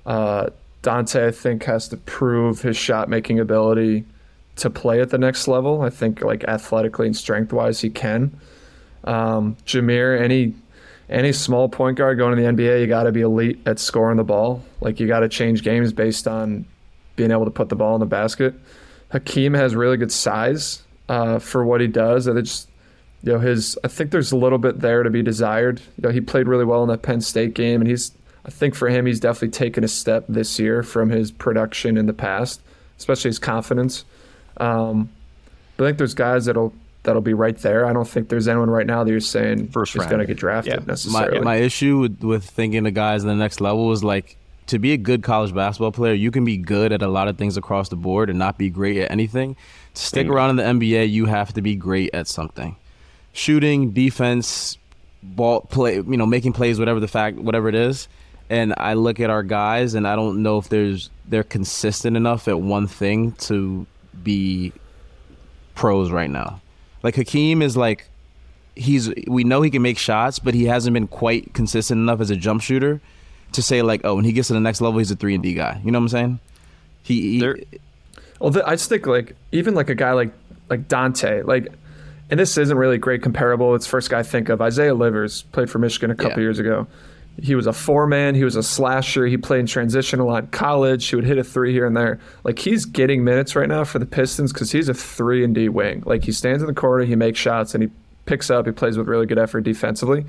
[0.07, 0.49] Uh,
[0.81, 4.05] Donta, I think, has to prove his shot making ability
[4.55, 5.83] to play at the next level.
[5.83, 8.39] I think, like athletically and strength wise, he can.
[9.07, 10.53] Um, Jahmir, any
[11.09, 14.17] any small point guard going to the NBA, you got to be elite at scoring
[14.17, 14.63] the ball.
[14.81, 16.65] Like you got to change games based on
[17.15, 18.53] being able to put the ball in the basket.
[19.11, 22.27] Hakim has really good size uh, for what he does.
[22.27, 22.67] And it's
[23.23, 23.77] you know his.
[23.83, 25.79] I think there's a little bit there to be desired.
[25.79, 28.11] You know he played really well in that Penn State game, and he's.
[28.45, 32.05] I think for him, he's definitely taken a step this year from his production in
[32.05, 32.61] the past,
[32.97, 34.05] especially his confidence.
[34.55, 35.09] Um,
[35.75, 36.73] but I think there's guys that'll
[37.07, 37.85] that'll be right there.
[37.87, 40.37] I don't think there's anyone right now that you're saying First is going to get
[40.37, 40.79] drafted Yeah.
[40.81, 41.39] my necessarily.
[41.39, 44.35] my issue with, with thinking the guys in the next level is like
[44.67, 47.37] to be a good college basketball player, you can be good at a lot of
[47.37, 49.55] things across the board and not be great at anything.
[49.93, 50.33] To stick Bingo.
[50.33, 52.75] around in the NBA, you have to be great at something.
[53.31, 54.77] Shooting, defense,
[55.23, 58.07] ball play, you know, making plays, whatever the fact, whatever it is.
[58.49, 62.47] And I look at our guys, and I don't know if there's they're consistent enough
[62.47, 63.85] at one thing to
[64.23, 64.73] be
[65.75, 66.61] pros right now.
[67.07, 68.09] Like Hakim is like
[68.75, 72.29] he's we know he can make shots, but he hasn't been quite consistent enough as
[72.29, 72.99] a jump shooter
[73.53, 75.41] to say like, oh, when he gets to the next level, he's a three and
[75.41, 75.79] D guy.
[75.85, 76.39] You know what I'm saying?
[77.03, 77.59] He, he There-
[78.41, 80.33] Well, th- I just think like even like a guy like
[80.69, 81.69] like Donta, like,
[82.29, 83.73] and this isn't really great comparable.
[83.73, 86.47] It's first guy I think of Isaiah Livers played for Michigan a couple Yeah.
[86.47, 86.87] years ago.
[87.41, 88.33] He was a four man.
[88.35, 89.27] He was a slasher.
[89.27, 91.05] He played in transition a lot in college.
[91.07, 92.19] He would hit a three here and there.
[92.43, 95.69] Like he's getting minutes right now for the Pistons because he's a three and D
[95.69, 96.01] wing.
[96.05, 97.89] Like he stands in the corner, he makes shots, and he
[98.25, 98.65] picks up.
[98.65, 100.25] He plays with really good effort defensively.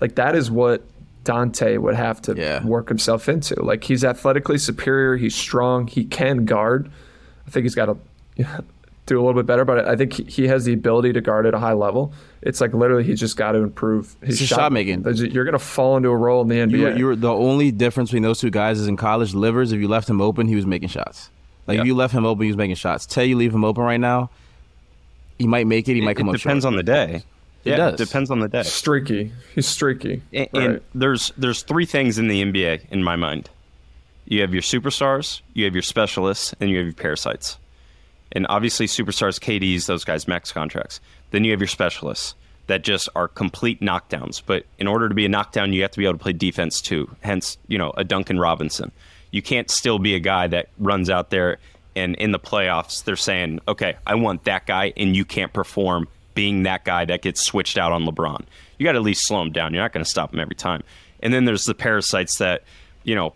[0.00, 0.82] Like that is what
[1.24, 2.64] Donta would have to Yeah.
[2.64, 3.62] work himself into.
[3.62, 5.16] Like he's athletically superior.
[5.16, 5.86] He's strong.
[5.86, 6.90] He can guard.
[7.46, 7.96] I think he's got to
[9.14, 11.46] do a little bit better, but I think he- he has the ability to guard
[11.46, 12.12] at a high level.
[12.42, 15.04] It's like literally he's just got to improve his his shot, shot making.
[15.04, 16.70] You're going to fall into a role in the NBA.
[16.78, 19.34] you were, you were the only difference between those two guys is in college.
[19.34, 21.30] Livers, if you left him open, he was making shots.
[21.66, 21.82] Like Yeah.
[21.82, 23.04] if you left him open, he was making shots.
[23.06, 24.30] Tell you leave him open right now,
[25.38, 25.94] he might make it.
[25.94, 26.72] He might it, come it up depends short.
[26.72, 27.22] on the day.
[27.64, 28.00] It yeah, does.
[28.00, 28.62] it depends on the day.
[28.62, 29.32] streaky.
[29.54, 30.22] He's streaky.
[30.32, 33.50] And, and there's there's three things in the NBA in my mind.
[34.24, 37.58] You have your superstars, you have your specialists, and you have your parasites.
[38.32, 41.00] And obviously, superstars, KDs, those guys max contracts.
[41.30, 42.34] Then you have your specialists
[42.66, 44.42] that just are complete knockdowns.
[44.44, 46.80] But in order to be a knockdown, you have to be able to play defense
[46.80, 47.10] too.
[47.20, 48.92] Hence, you know, a Duncan Robinson.
[49.32, 51.58] You can't still be a guy that runs out there
[51.96, 56.08] and in the playoffs they're saying, "Okay, I want that guy," and you can't perform
[56.34, 58.42] being that guy that gets switched out on LeBron.
[58.78, 59.74] You got to at least slow him down.
[59.74, 60.82] You're not going to stop him every time.
[61.22, 62.62] And then there's the parasites that,
[63.04, 63.34] you know,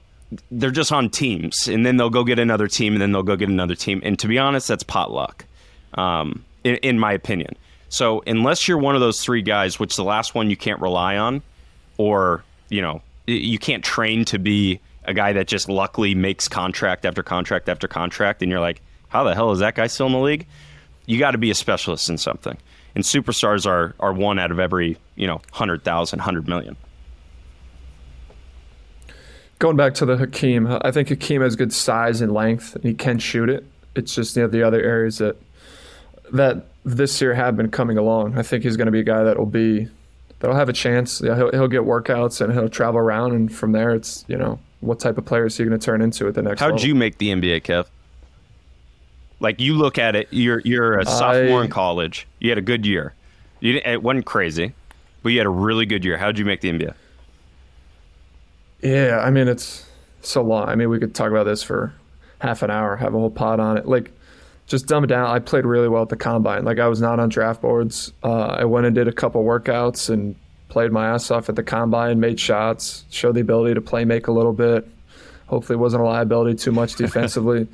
[0.51, 3.37] they're just on teams, and then they'll go get another team, and then they'll go
[3.37, 4.01] get another team.
[4.05, 5.45] And to be honest, that's potluck,
[5.95, 7.57] um, in, in my opinion.
[7.89, 11.17] So unless you're one of those three guys, which the last one you can't rely
[11.17, 11.43] on,
[11.97, 17.05] or you know you can't train to be a guy that just luckily makes contract
[17.05, 20.13] after contract after contract, and you're like, how the hell is that guy still in
[20.13, 20.47] the league?
[21.07, 22.57] You got to be a specialist in something,
[22.95, 26.77] and superstars are are one out of every you know hundred thousand, hundred million.
[29.59, 32.93] Going back to the Hakim, I think Hakim has good size and length, and he
[32.95, 33.65] can shoot it.
[33.95, 35.37] It's just you know the other areas that
[36.33, 38.37] that this year have been coming along.
[38.37, 39.89] I think he's going to be a guy that will be
[40.41, 41.21] that'll have a chance.
[41.21, 44.59] Yeah, he'll he'll get workouts and he'll travel around, and from there, it's you know
[44.81, 46.61] what type of player is he going to turn into at the next.
[46.61, 46.87] How'd level.
[46.89, 47.87] you make the NBA, Kev?
[49.41, 52.27] Like you look at it, you're you're a sophomore I- in college.
[52.41, 53.15] You had a good year.
[53.61, 54.75] You didn't, it wasn't crazy,
[55.23, 56.19] but you had a really good year.
[56.19, 56.95] How'd you make the NBA?
[58.85, 59.85] Yeah, I mean it's
[60.21, 60.69] so long.
[60.69, 61.95] I mean we could talk about this for
[62.39, 63.87] half an hour, have a whole pod on it.
[63.87, 64.13] Like
[64.67, 65.29] just dumb it down.
[65.29, 66.65] I played really well at the combine.
[66.65, 68.13] Like I was not on draft boards.
[68.23, 70.37] Uh, I went and did a couple workouts and
[70.69, 74.27] played my ass off at the combine, made shots, showed the ability to play make
[74.27, 74.87] a little bit.
[75.47, 77.69] Hopefully, wasn't a liability too much defensively.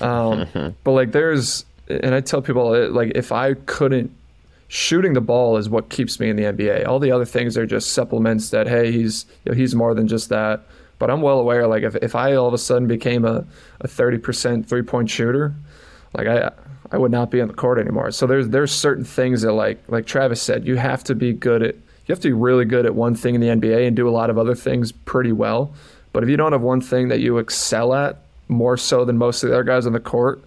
[0.00, 4.10] um, but like there's, and I tell people uh, like if I couldn't
[4.68, 6.86] shooting the ball is what keeps me in the NBA.
[6.86, 10.08] All the other things are just supplements that hey, he's you know, he's more than
[10.08, 10.62] just that.
[10.98, 13.44] But I'm well aware like if, if I all of a sudden became a,
[13.80, 15.54] a 30% three point shooter,
[16.14, 16.50] like I
[16.90, 18.10] I would not be on the court anymore.
[18.10, 21.62] So there's there's certain things that like like Travis said, you have to be good
[21.62, 24.08] at you have to be really good at one thing in the NBA and do
[24.08, 25.74] a lot of other things pretty well.
[26.12, 29.42] But if you don't have one thing that you excel at more so than most
[29.42, 30.42] of the other guys on the court,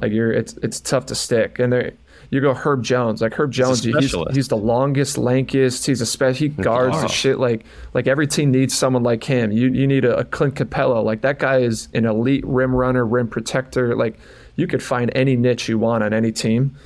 [0.00, 1.58] like you're it's it's tough to stick.
[1.58, 1.92] And there
[2.30, 3.20] you go Herb Jones.
[3.20, 4.36] Like Herb Jones, he's, specialist.
[4.36, 5.84] he's the longest, lankiest.
[5.84, 6.38] He's a special.
[6.38, 7.38] He guards the shit.
[7.38, 9.50] Like like every team needs someone like him.
[9.50, 11.04] You you need a, a Clint Capela.
[11.04, 13.96] Like that guy is an elite rim runner, rim protector.
[13.96, 14.18] Like
[14.56, 16.76] you could find any niche you want on any team,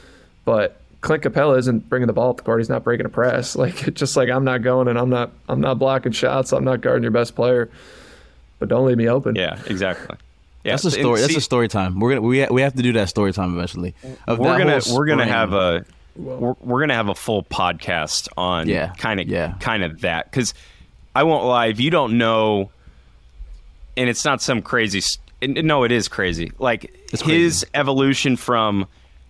[0.44, 2.60] but Clint Capela isn't bringing the ball up the court.
[2.60, 3.54] He's not breaking a press.
[3.64, 6.52] Like it's just like I'm not going and I'm not I'm not blocking shots.
[6.52, 7.70] I'm not guarding your best player.
[8.58, 9.34] But don't leave me open.
[9.34, 10.16] Yeah, exactly.
[10.64, 11.20] Yeah, That's a story.
[11.20, 12.00] That's see, a story time.
[12.00, 13.94] We're gonna we we have to do that story time eventually.
[14.26, 15.84] Of We're gonna we're gonna have a
[16.16, 19.54] we're, we're gonna have a full podcast on Yeah, kind of yeah.
[19.60, 20.54] kind of that because
[21.14, 22.70] I won't lie if you don't know,
[23.96, 25.02] and it's not some crazy.
[25.42, 26.52] No, it is crazy.
[26.58, 28.86] Like It's his evolution from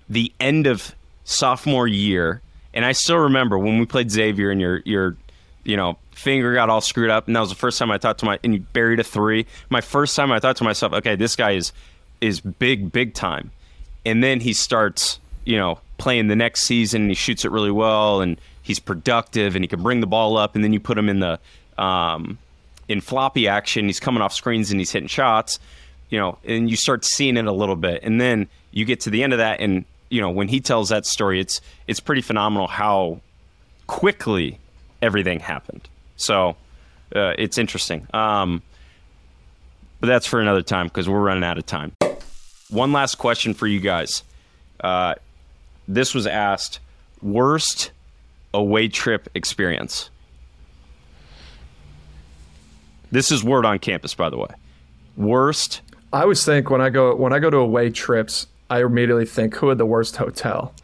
[0.08, 4.82] the end of sophomore year, and I still remember when we played Xavier and your
[4.84, 5.16] your
[5.64, 8.18] you know finger got all screwed up, and that was the first time I thought
[8.18, 9.46] to my and you buried a three.
[9.70, 11.72] My first time I thought to myself, okay, this guy is
[12.20, 13.50] is big big time,
[14.04, 17.70] and then he starts you know playing the next season and he shoots it really
[17.70, 20.98] well and he's productive and he can bring the ball up and then you put
[20.98, 21.38] him in the
[21.78, 22.36] um,
[22.88, 23.86] in floppy action.
[23.86, 25.58] He's coming off screens and he's hitting shots
[26.10, 28.02] you know and you start seeing it a little bit.
[28.02, 30.88] And then you get to the end of that and you know when he tells
[30.90, 33.20] that story it's it's pretty phenomenal how
[33.86, 34.58] quickly
[35.04, 36.56] everything happened so
[37.14, 38.62] uh, it's interesting um,
[40.00, 41.92] but that's for another time because we're running out of time
[42.70, 44.22] one last question for you guys
[44.80, 45.14] uh,
[45.86, 46.80] this was asked
[47.22, 47.90] worst
[48.52, 50.10] away trip experience.
[53.10, 54.48] This is word on campus, by the way.
[55.16, 55.82] Worst.
[56.12, 59.54] I always think when I go when I go to away trips, I immediately think
[59.56, 60.74] who had the worst hotel.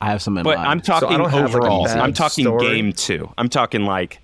[0.00, 0.68] I have some in But mind.
[0.68, 1.88] I'm talking I don't like, overall.
[1.88, 2.66] I'm talking story.
[2.66, 3.32] game two.
[3.38, 4.20] I'm talking like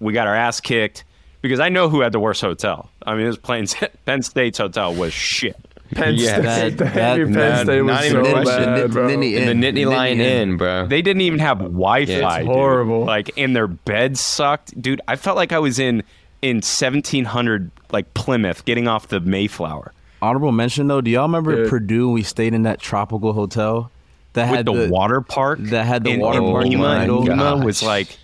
[0.00, 1.04] we got our ass kicked
[1.42, 2.90] because I know who had the worst hotel.
[3.04, 3.66] I mean, it was Plain
[4.06, 5.56] Penn State's hotel was shit.
[5.92, 8.64] Penn Yeah, State, that- that- Penn not- State was not even a question.
[8.64, 9.08] bad, bro.
[9.08, 10.50] Nittany In the Nittany Lion Inn.
[10.50, 10.86] Inn, bro.
[10.86, 12.12] They didn't even have Wi-Fi.
[12.12, 12.46] Yeah, it's dude.
[12.46, 13.04] horrible.
[13.04, 15.00] Like, and their beds sucked, dude.
[15.08, 16.02] I felt like I was in
[16.42, 21.00] in 1700 like Plymouth, getting off the Mayflower Honorable mention though.
[21.00, 21.70] Do y'all remember Dude.
[21.70, 22.10] Purdue?
[22.10, 23.90] We stayed in that tropical hotel
[24.36, 25.58] that with had the, water park.
[25.60, 27.24] that had the and, water and park the Nema, middle.
[27.24, 28.16] Nema was like,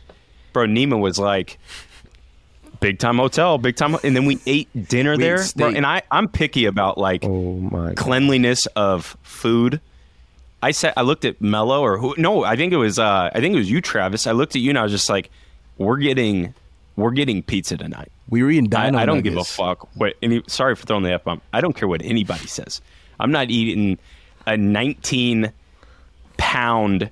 [0.53, 0.67] bro.
[0.67, 1.59] Nema was like,
[2.81, 3.97] big time hotel, big time.
[4.05, 5.69] And then we ate dinner We ate there, bro.
[5.69, 9.81] And I I'm picky about like Oh cleanliness of food.
[10.63, 12.15] I said I looked at Mello or who?
[12.19, 14.27] No, I think it was uh, I think it was you, Travis.
[14.27, 15.31] I looked at you and I was just like,
[15.79, 16.55] we're getting
[16.97, 18.13] we're getting pizza tonight.
[18.29, 20.43] We were eating I, dino I don't give a fuck what any.
[20.47, 21.41] Sorry for throwing the f bomb.
[21.53, 22.81] I don't care what anybody says.
[23.19, 23.99] I'm not eating
[24.47, 25.53] a 19
[26.43, 27.09] pound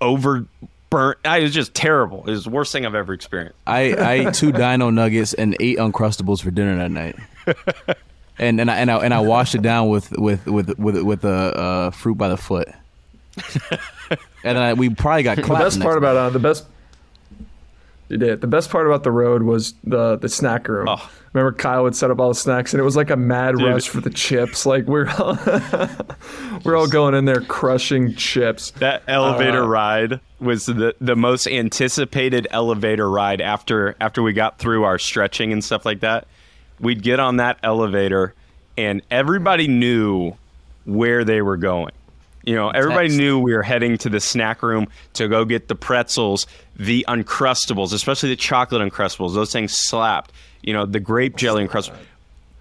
[0.00, 0.46] over
[0.88, 1.18] burnt.
[1.22, 2.20] I was just terrible.
[2.26, 3.58] It was the worst thing I've ever experienced.
[3.66, 7.16] I, I ate two dino nuggets and eight uncrustables for dinner that night.
[8.38, 11.24] And and I and I, and I washed it down with with with with with
[11.26, 12.70] a uh, fruit by the foot.
[14.44, 16.64] and I, we probably got The best part about uh, the best.
[18.10, 18.40] You did.
[18.40, 20.88] The best part about the road was the the snack room.
[20.88, 21.10] Oh.
[21.32, 23.68] Remember, Kyle would set up all the snacks, and it was like a mad Dude.
[23.68, 24.66] rush for the chips.
[24.66, 25.38] Like we're all,
[26.64, 28.72] we're all going in there crushing chips.
[28.72, 34.58] That elevator Uh, ride was the the most anticipated elevator ride after after we got
[34.58, 36.26] through our stretching and stuff like that.
[36.80, 38.34] We'd get on that elevator
[38.76, 40.32] and everybody knew
[40.84, 41.92] where they were going.
[42.44, 43.18] You know, everybody Text.
[43.18, 47.92] knew we were heading to the snack room to go get the pretzels, the uncrustables,
[47.92, 49.34] especially the chocolate uncrustables.
[49.34, 50.32] Those things slapped.
[50.62, 51.96] You know, the grape jelly uncrustables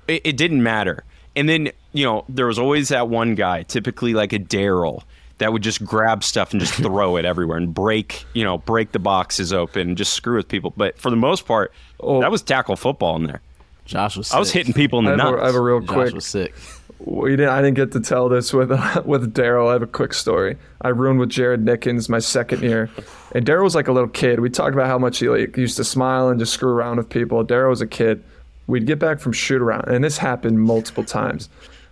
[0.10, 1.04] it, it didn't matter.
[1.36, 5.04] And then, you know, there was always that one guy, typically like a Darryl,
[5.38, 8.92] that would just grab stuff and just throw it everywhere and break, you know, break
[8.92, 10.74] the boxes open and just screw with people.
[10.76, 11.72] But for the most part,
[12.02, 12.20] Oh.
[12.22, 13.42] that was tackle football in there.
[13.86, 14.28] Josh was.
[14.28, 14.36] Sick.
[14.36, 15.42] I was hitting people in the have, a, nuts.
[15.42, 16.14] I have a real Josh quick.
[16.14, 16.54] was sick.
[17.00, 17.50] We didn't.
[17.50, 18.70] I didn't get to tell this with
[19.06, 19.70] with Darryl.
[19.70, 20.58] I have a quick story.
[20.82, 22.89] I ruined with Jared Nickens my second year,
[23.34, 24.41] and Darryl was like a little kid.
[24.41, 27.10] We talked about how much he like used to smile and just screw around with
[27.10, 27.43] people.
[27.45, 28.24] Darryl was a kid.
[28.68, 31.50] We'd get back from shoot around, and this happened multiple times.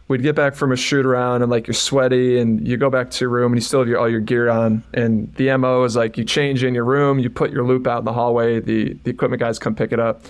[0.10, 3.10] We'd get back from a shoot around, and like you're sweaty, and you go back
[3.12, 4.84] to your room, and you still have your, all your gear on.
[4.94, 8.00] And the mo is like you change in your room, you put your loop out
[8.00, 8.60] in the hallway.
[8.60, 10.24] The the equipment guys come pick it up.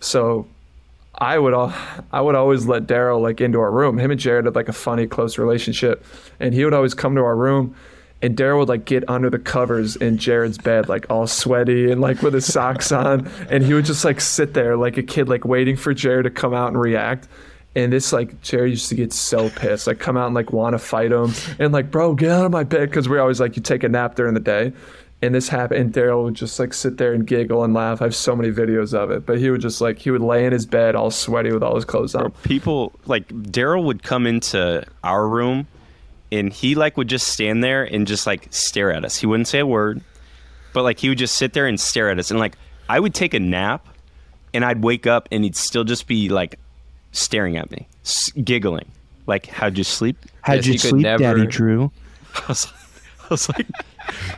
[0.00, 0.46] So
[1.18, 1.74] I would al-
[2.12, 3.98] I would always let Darryl like into our room.
[3.98, 6.04] Him and Jared had like a funny close relationship,
[6.40, 7.74] and he would always come to our room,
[8.20, 12.00] and Darryl would like get under the covers in Jared's bed, like all sweaty and
[12.00, 15.28] like with his socks on, and he would just like sit there like a kid,
[15.28, 17.28] like waiting for Jared to come out and react.
[17.76, 20.74] And this like Jared used to get so pissed, like come out and like want
[20.74, 23.56] to fight him, and like bro, get out of my bed, because we're always like
[23.56, 24.72] you take a nap during the day.
[25.24, 28.02] And this happened, and Darryl would just like sit there and giggle and laugh.
[28.02, 30.44] I have so many videos of it, but he would just like he would lay
[30.44, 32.30] in his bed all sweaty with all his clothes on.
[32.42, 35.66] people like Darryl would come into our room
[36.32, 39.16] and he like would just stand there and just like stare at us.
[39.16, 40.00] He wouldn't say a word,
[40.72, 42.30] but like he would just sit there and stare at us.
[42.30, 42.56] And like
[42.88, 43.86] I would take a nap
[44.52, 46.58] and I'd wake up and he'd still just be like
[47.12, 48.90] staring at me, s- giggling.
[49.26, 50.16] Like, how'd you sleep?
[50.42, 51.90] How'd Yes, you he sleep, never- Daddy Drew?
[52.34, 52.66] I was,
[53.22, 53.66] I was like,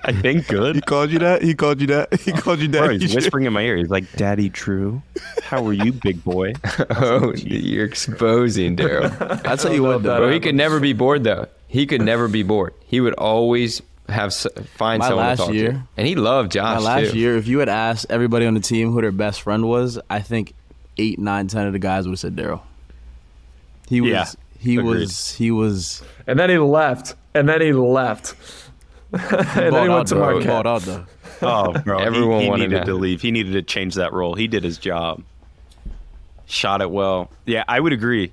[0.05, 0.77] I think good.
[0.77, 1.43] He called you that.
[1.43, 2.21] He called you that.
[2.21, 3.77] He called you Bro, he's whispering in my ear.
[3.77, 5.03] He's like, Daddy True,
[5.43, 6.53] how are you, big boy?
[6.91, 9.11] Oh, you're exposing Darryl.
[9.47, 10.19] I'll tell you what, that though.
[10.19, 11.49] Bro, he could never be bored though.
[11.69, 12.75] He could never be bored.
[12.87, 15.83] He would always have find My someone last to talk year- to.
[15.97, 17.19] And he loved My last too.
[17.19, 20.21] year, if you had asked everybody on the team who their best friend was, I
[20.21, 20.55] think
[20.97, 22.61] eight, nine, ten of the guys would have said Darryl.
[23.89, 24.11] He was.
[24.11, 24.27] Yeah,
[24.59, 25.01] he agreed.
[25.01, 25.33] was.
[25.33, 26.03] He was.
[26.27, 28.35] And then he left, and then he left,
[29.57, 30.15] and then he went to.
[30.17, 30.65] Marquette.
[30.65, 31.07] Balled.
[31.43, 33.21] Oh, bro, Everyone he, wanted needed to leave.
[33.21, 34.35] He needed to change that role.
[34.35, 35.23] He did his job.
[36.47, 37.31] Shot it well.
[37.45, 38.33] Yeah, I would agree.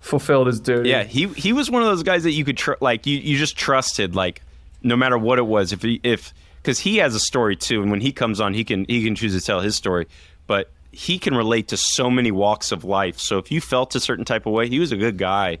[0.00, 0.90] Fulfilled his duty.
[0.90, 3.38] Yeah, he he was one of those guys that you could tr- like you you
[3.38, 4.42] just trusted like
[4.84, 6.32] no matter what it was if he if
[6.62, 9.14] because he has a story too and when he comes on he can he can
[9.14, 10.06] choose to tell his story
[10.46, 14.00] but he can relate to so many walks of life so if you felt a
[14.00, 15.58] certain type of way he was a good guy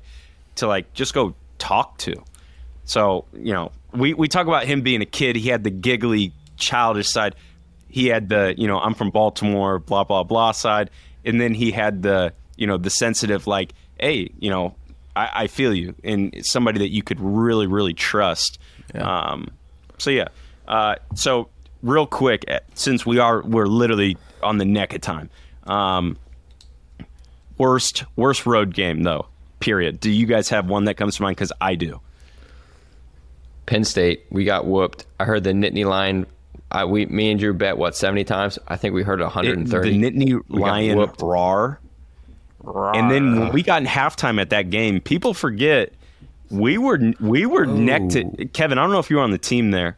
[0.54, 2.14] to like just go talk to
[2.84, 5.36] so you know we we talk about him being a kid.
[5.36, 7.34] He had the giggly childish side.
[7.88, 10.90] He had the you know i'm from baltimore blah blah blah side.
[11.24, 14.74] And then he had the you know the sensitive like hey you know
[15.16, 15.94] i, I feel you.
[16.02, 18.58] And somebody that you could really really trust.
[18.94, 19.48] Um
[19.98, 20.28] so yeah.
[20.66, 21.48] Uh so
[21.82, 25.30] real quick eh, since we are we're literally on the neck of time
[25.66, 26.18] um
[27.58, 29.26] worst worst road game though
[29.60, 30.00] period.
[30.00, 31.36] Do you guys have one that comes to mind?
[31.36, 32.00] Because i do
[33.66, 35.06] Penn State, we got whooped.
[35.20, 36.26] I heard the Nittany line.
[36.70, 38.58] I, we, me and Drew bet what seventy times.
[38.68, 39.90] I think we heard it It- 130.
[39.98, 41.22] the Nittany We got Lion whooped.
[41.22, 41.80] roar.
[42.66, 45.92] And then when we got in halftime at that game, people forget
[46.50, 48.44] we were we were neck to oh.
[48.52, 48.78] Kevin.
[48.78, 49.96] I don't know if you were on the team there.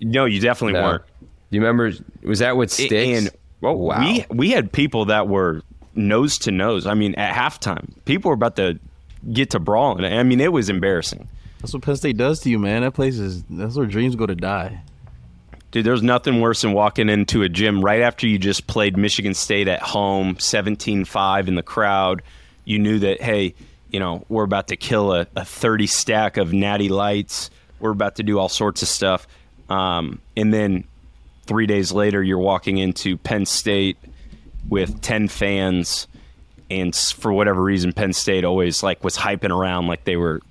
[0.00, 0.82] No, you definitely No.
[0.82, 1.02] weren't.
[1.50, 1.92] You remember?
[2.24, 2.92] Was that with sticks?
[2.92, 3.30] And
[3.62, 4.00] oh wow.
[4.00, 5.62] we we had people that were
[5.94, 6.86] nose to nose.
[6.86, 8.78] I mean, at halftime, people were about to
[9.32, 10.04] get to brawling.
[10.04, 11.28] I mean, it was embarrassing.
[11.62, 12.82] That's what Penn State does to you, man.
[12.82, 13.44] That place is.
[13.44, 14.82] That's where dreams go to die.
[15.70, 19.32] Dude, there's nothing worse than walking into a gym right after you just played Michigan
[19.32, 22.22] State at home, 17-5 in the crowd.
[22.64, 23.54] You knew that, hey,
[23.90, 27.48] you know, we're about to kill a, a 30 stack of natty lights.
[27.80, 29.26] We're about to do all sorts of stuff.
[29.70, 30.84] Um, and then
[31.46, 33.96] three days later, you're walking into Penn State
[34.68, 36.06] with 10 fans.
[36.70, 40.42] And for whatever reason, Penn State always like was hyping around like they were,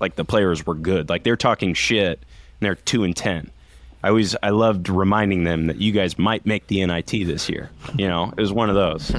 [0.00, 1.08] like the players were good.
[1.08, 3.50] Like they're talking shit and they're two and 10.
[4.02, 7.70] I always I loved reminding them that you guys might make the NIT this year.
[7.96, 9.12] You know, it was one of those.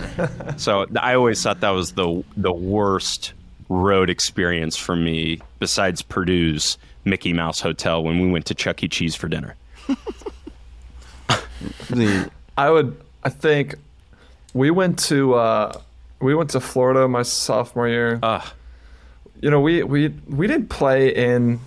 [0.57, 3.33] so I always thought that was the the worst
[3.67, 8.87] road experience for me besides Purdue's Mickey Mouse Hotel when we went to Chuck E.
[8.87, 9.55] Cheese for dinner.
[11.89, 12.99] The- I would.
[13.23, 13.75] I think
[14.53, 15.73] we went to uh,
[16.21, 18.19] we went to Florida my sophomore year.
[18.23, 18.45] Ugh.
[19.39, 21.59] You know, we we we didn't play in.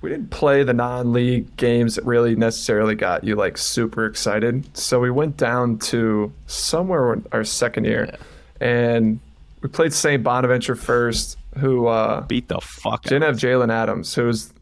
[0.00, 4.76] We didn't play the non-league games that really necessarily got you like super excited.
[4.76, 8.16] So we went down to somewhere our second year,
[8.60, 9.20] and
[9.60, 10.22] we played St.
[10.22, 14.52] Bonaventure first, who uh, Beat the fuck didn't have Jaylen Adams, who's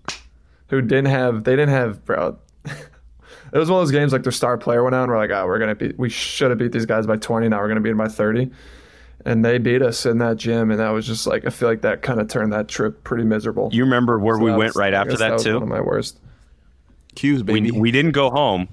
[0.69, 2.37] who didn't have they didn't have bro.
[2.65, 5.31] it was one of those games like their star player went out and we're like,
[5.31, 7.49] oh, we're gonna beat we should have beat these guys by twenty.
[7.49, 8.51] Now we're gonna beat them by thirty,
[9.25, 11.83] and they beat us in that gym, and that was just like I feel like
[11.83, 13.71] that kind of turned that trip pretty miserable.
[13.73, 15.55] You remember where So we went was- right I after guess that, was too?
[15.55, 16.19] One of my worst.
[17.15, 17.71] Q's baby.
[17.73, 18.69] we, we didn't go home.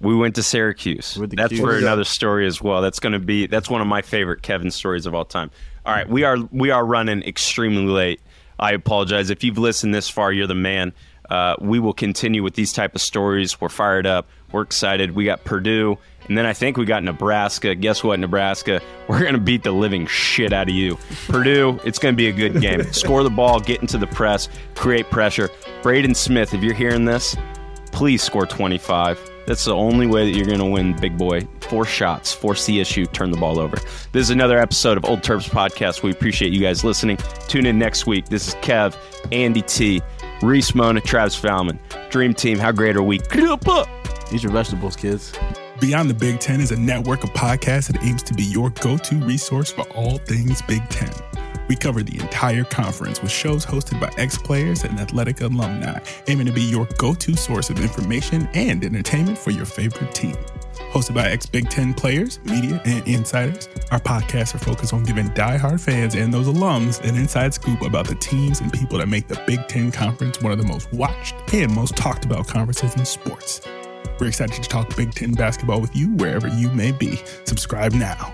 [0.00, 1.14] We went to Syracuse.
[1.20, 1.60] That's Qs.
[1.60, 2.82] for another story as well.
[2.82, 5.50] That's going to be that's one of my favorite Kevin stories of all time.
[5.86, 8.20] All right, we are we are running extremely late.
[8.58, 10.32] I apologize if you've listened this far.
[10.32, 10.92] You're the man.
[11.30, 13.60] Uh, we will continue with these type of stories.
[13.60, 14.26] We're fired up.
[14.52, 15.12] We're excited.
[15.14, 15.98] We got Purdue,
[16.28, 17.74] and then I think we got Nebraska.
[17.74, 18.80] Guess what, Nebraska?
[19.08, 20.98] We're going to beat the living shit out of you.
[21.28, 22.82] Purdue, it's going to be a good game.
[22.92, 25.50] Score the ball, get into the press, create pressure.
[25.82, 27.36] Braden Smith, if you're hearing this,
[27.92, 29.30] please score 25.
[29.46, 31.42] That's the only way that you're going to win, big boy.
[31.60, 33.76] Four shots, the issue, turn the ball over.
[34.12, 36.02] This is another episode of Old Terps Podcast.
[36.02, 37.18] We appreciate you guys listening.
[37.46, 38.26] Tune in next week.
[38.26, 38.96] This is Kev,
[39.32, 40.00] Andy T,
[40.42, 41.78] Reese Mona, Travis Valmon.
[42.10, 43.18] Dream Team, how great are we?
[43.18, 43.88] Get up, up.
[44.32, 45.32] Eat your vegetables, kids.
[45.80, 48.96] Beyond the Big Ten is a network of podcasts that aims to be your go
[48.96, 51.12] to resource for all things Big Ten.
[51.68, 55.98] We cover the entire conference with shows hosted by ex players and athletic alumni,
[56.28, 60.36] aiming to be your go to source of information and entertainment for your favorite team.
[60.92, 65.28] Hosted by ex Big Ten players, media, and insiders, our podcasts are focused on giving
[65.30, 69.26] diehard fans and those alums an inside scoop about the teams and people that make
[69.26, 73.04] the Big Ten Conference one of the most watched and most talked about conferences in
[73.04, 73.60] sports.
[74.18, 77.16] We're excited to talk Big Ten basketball with you wherever you may be.
[77.44, 78.30] Subscribe now.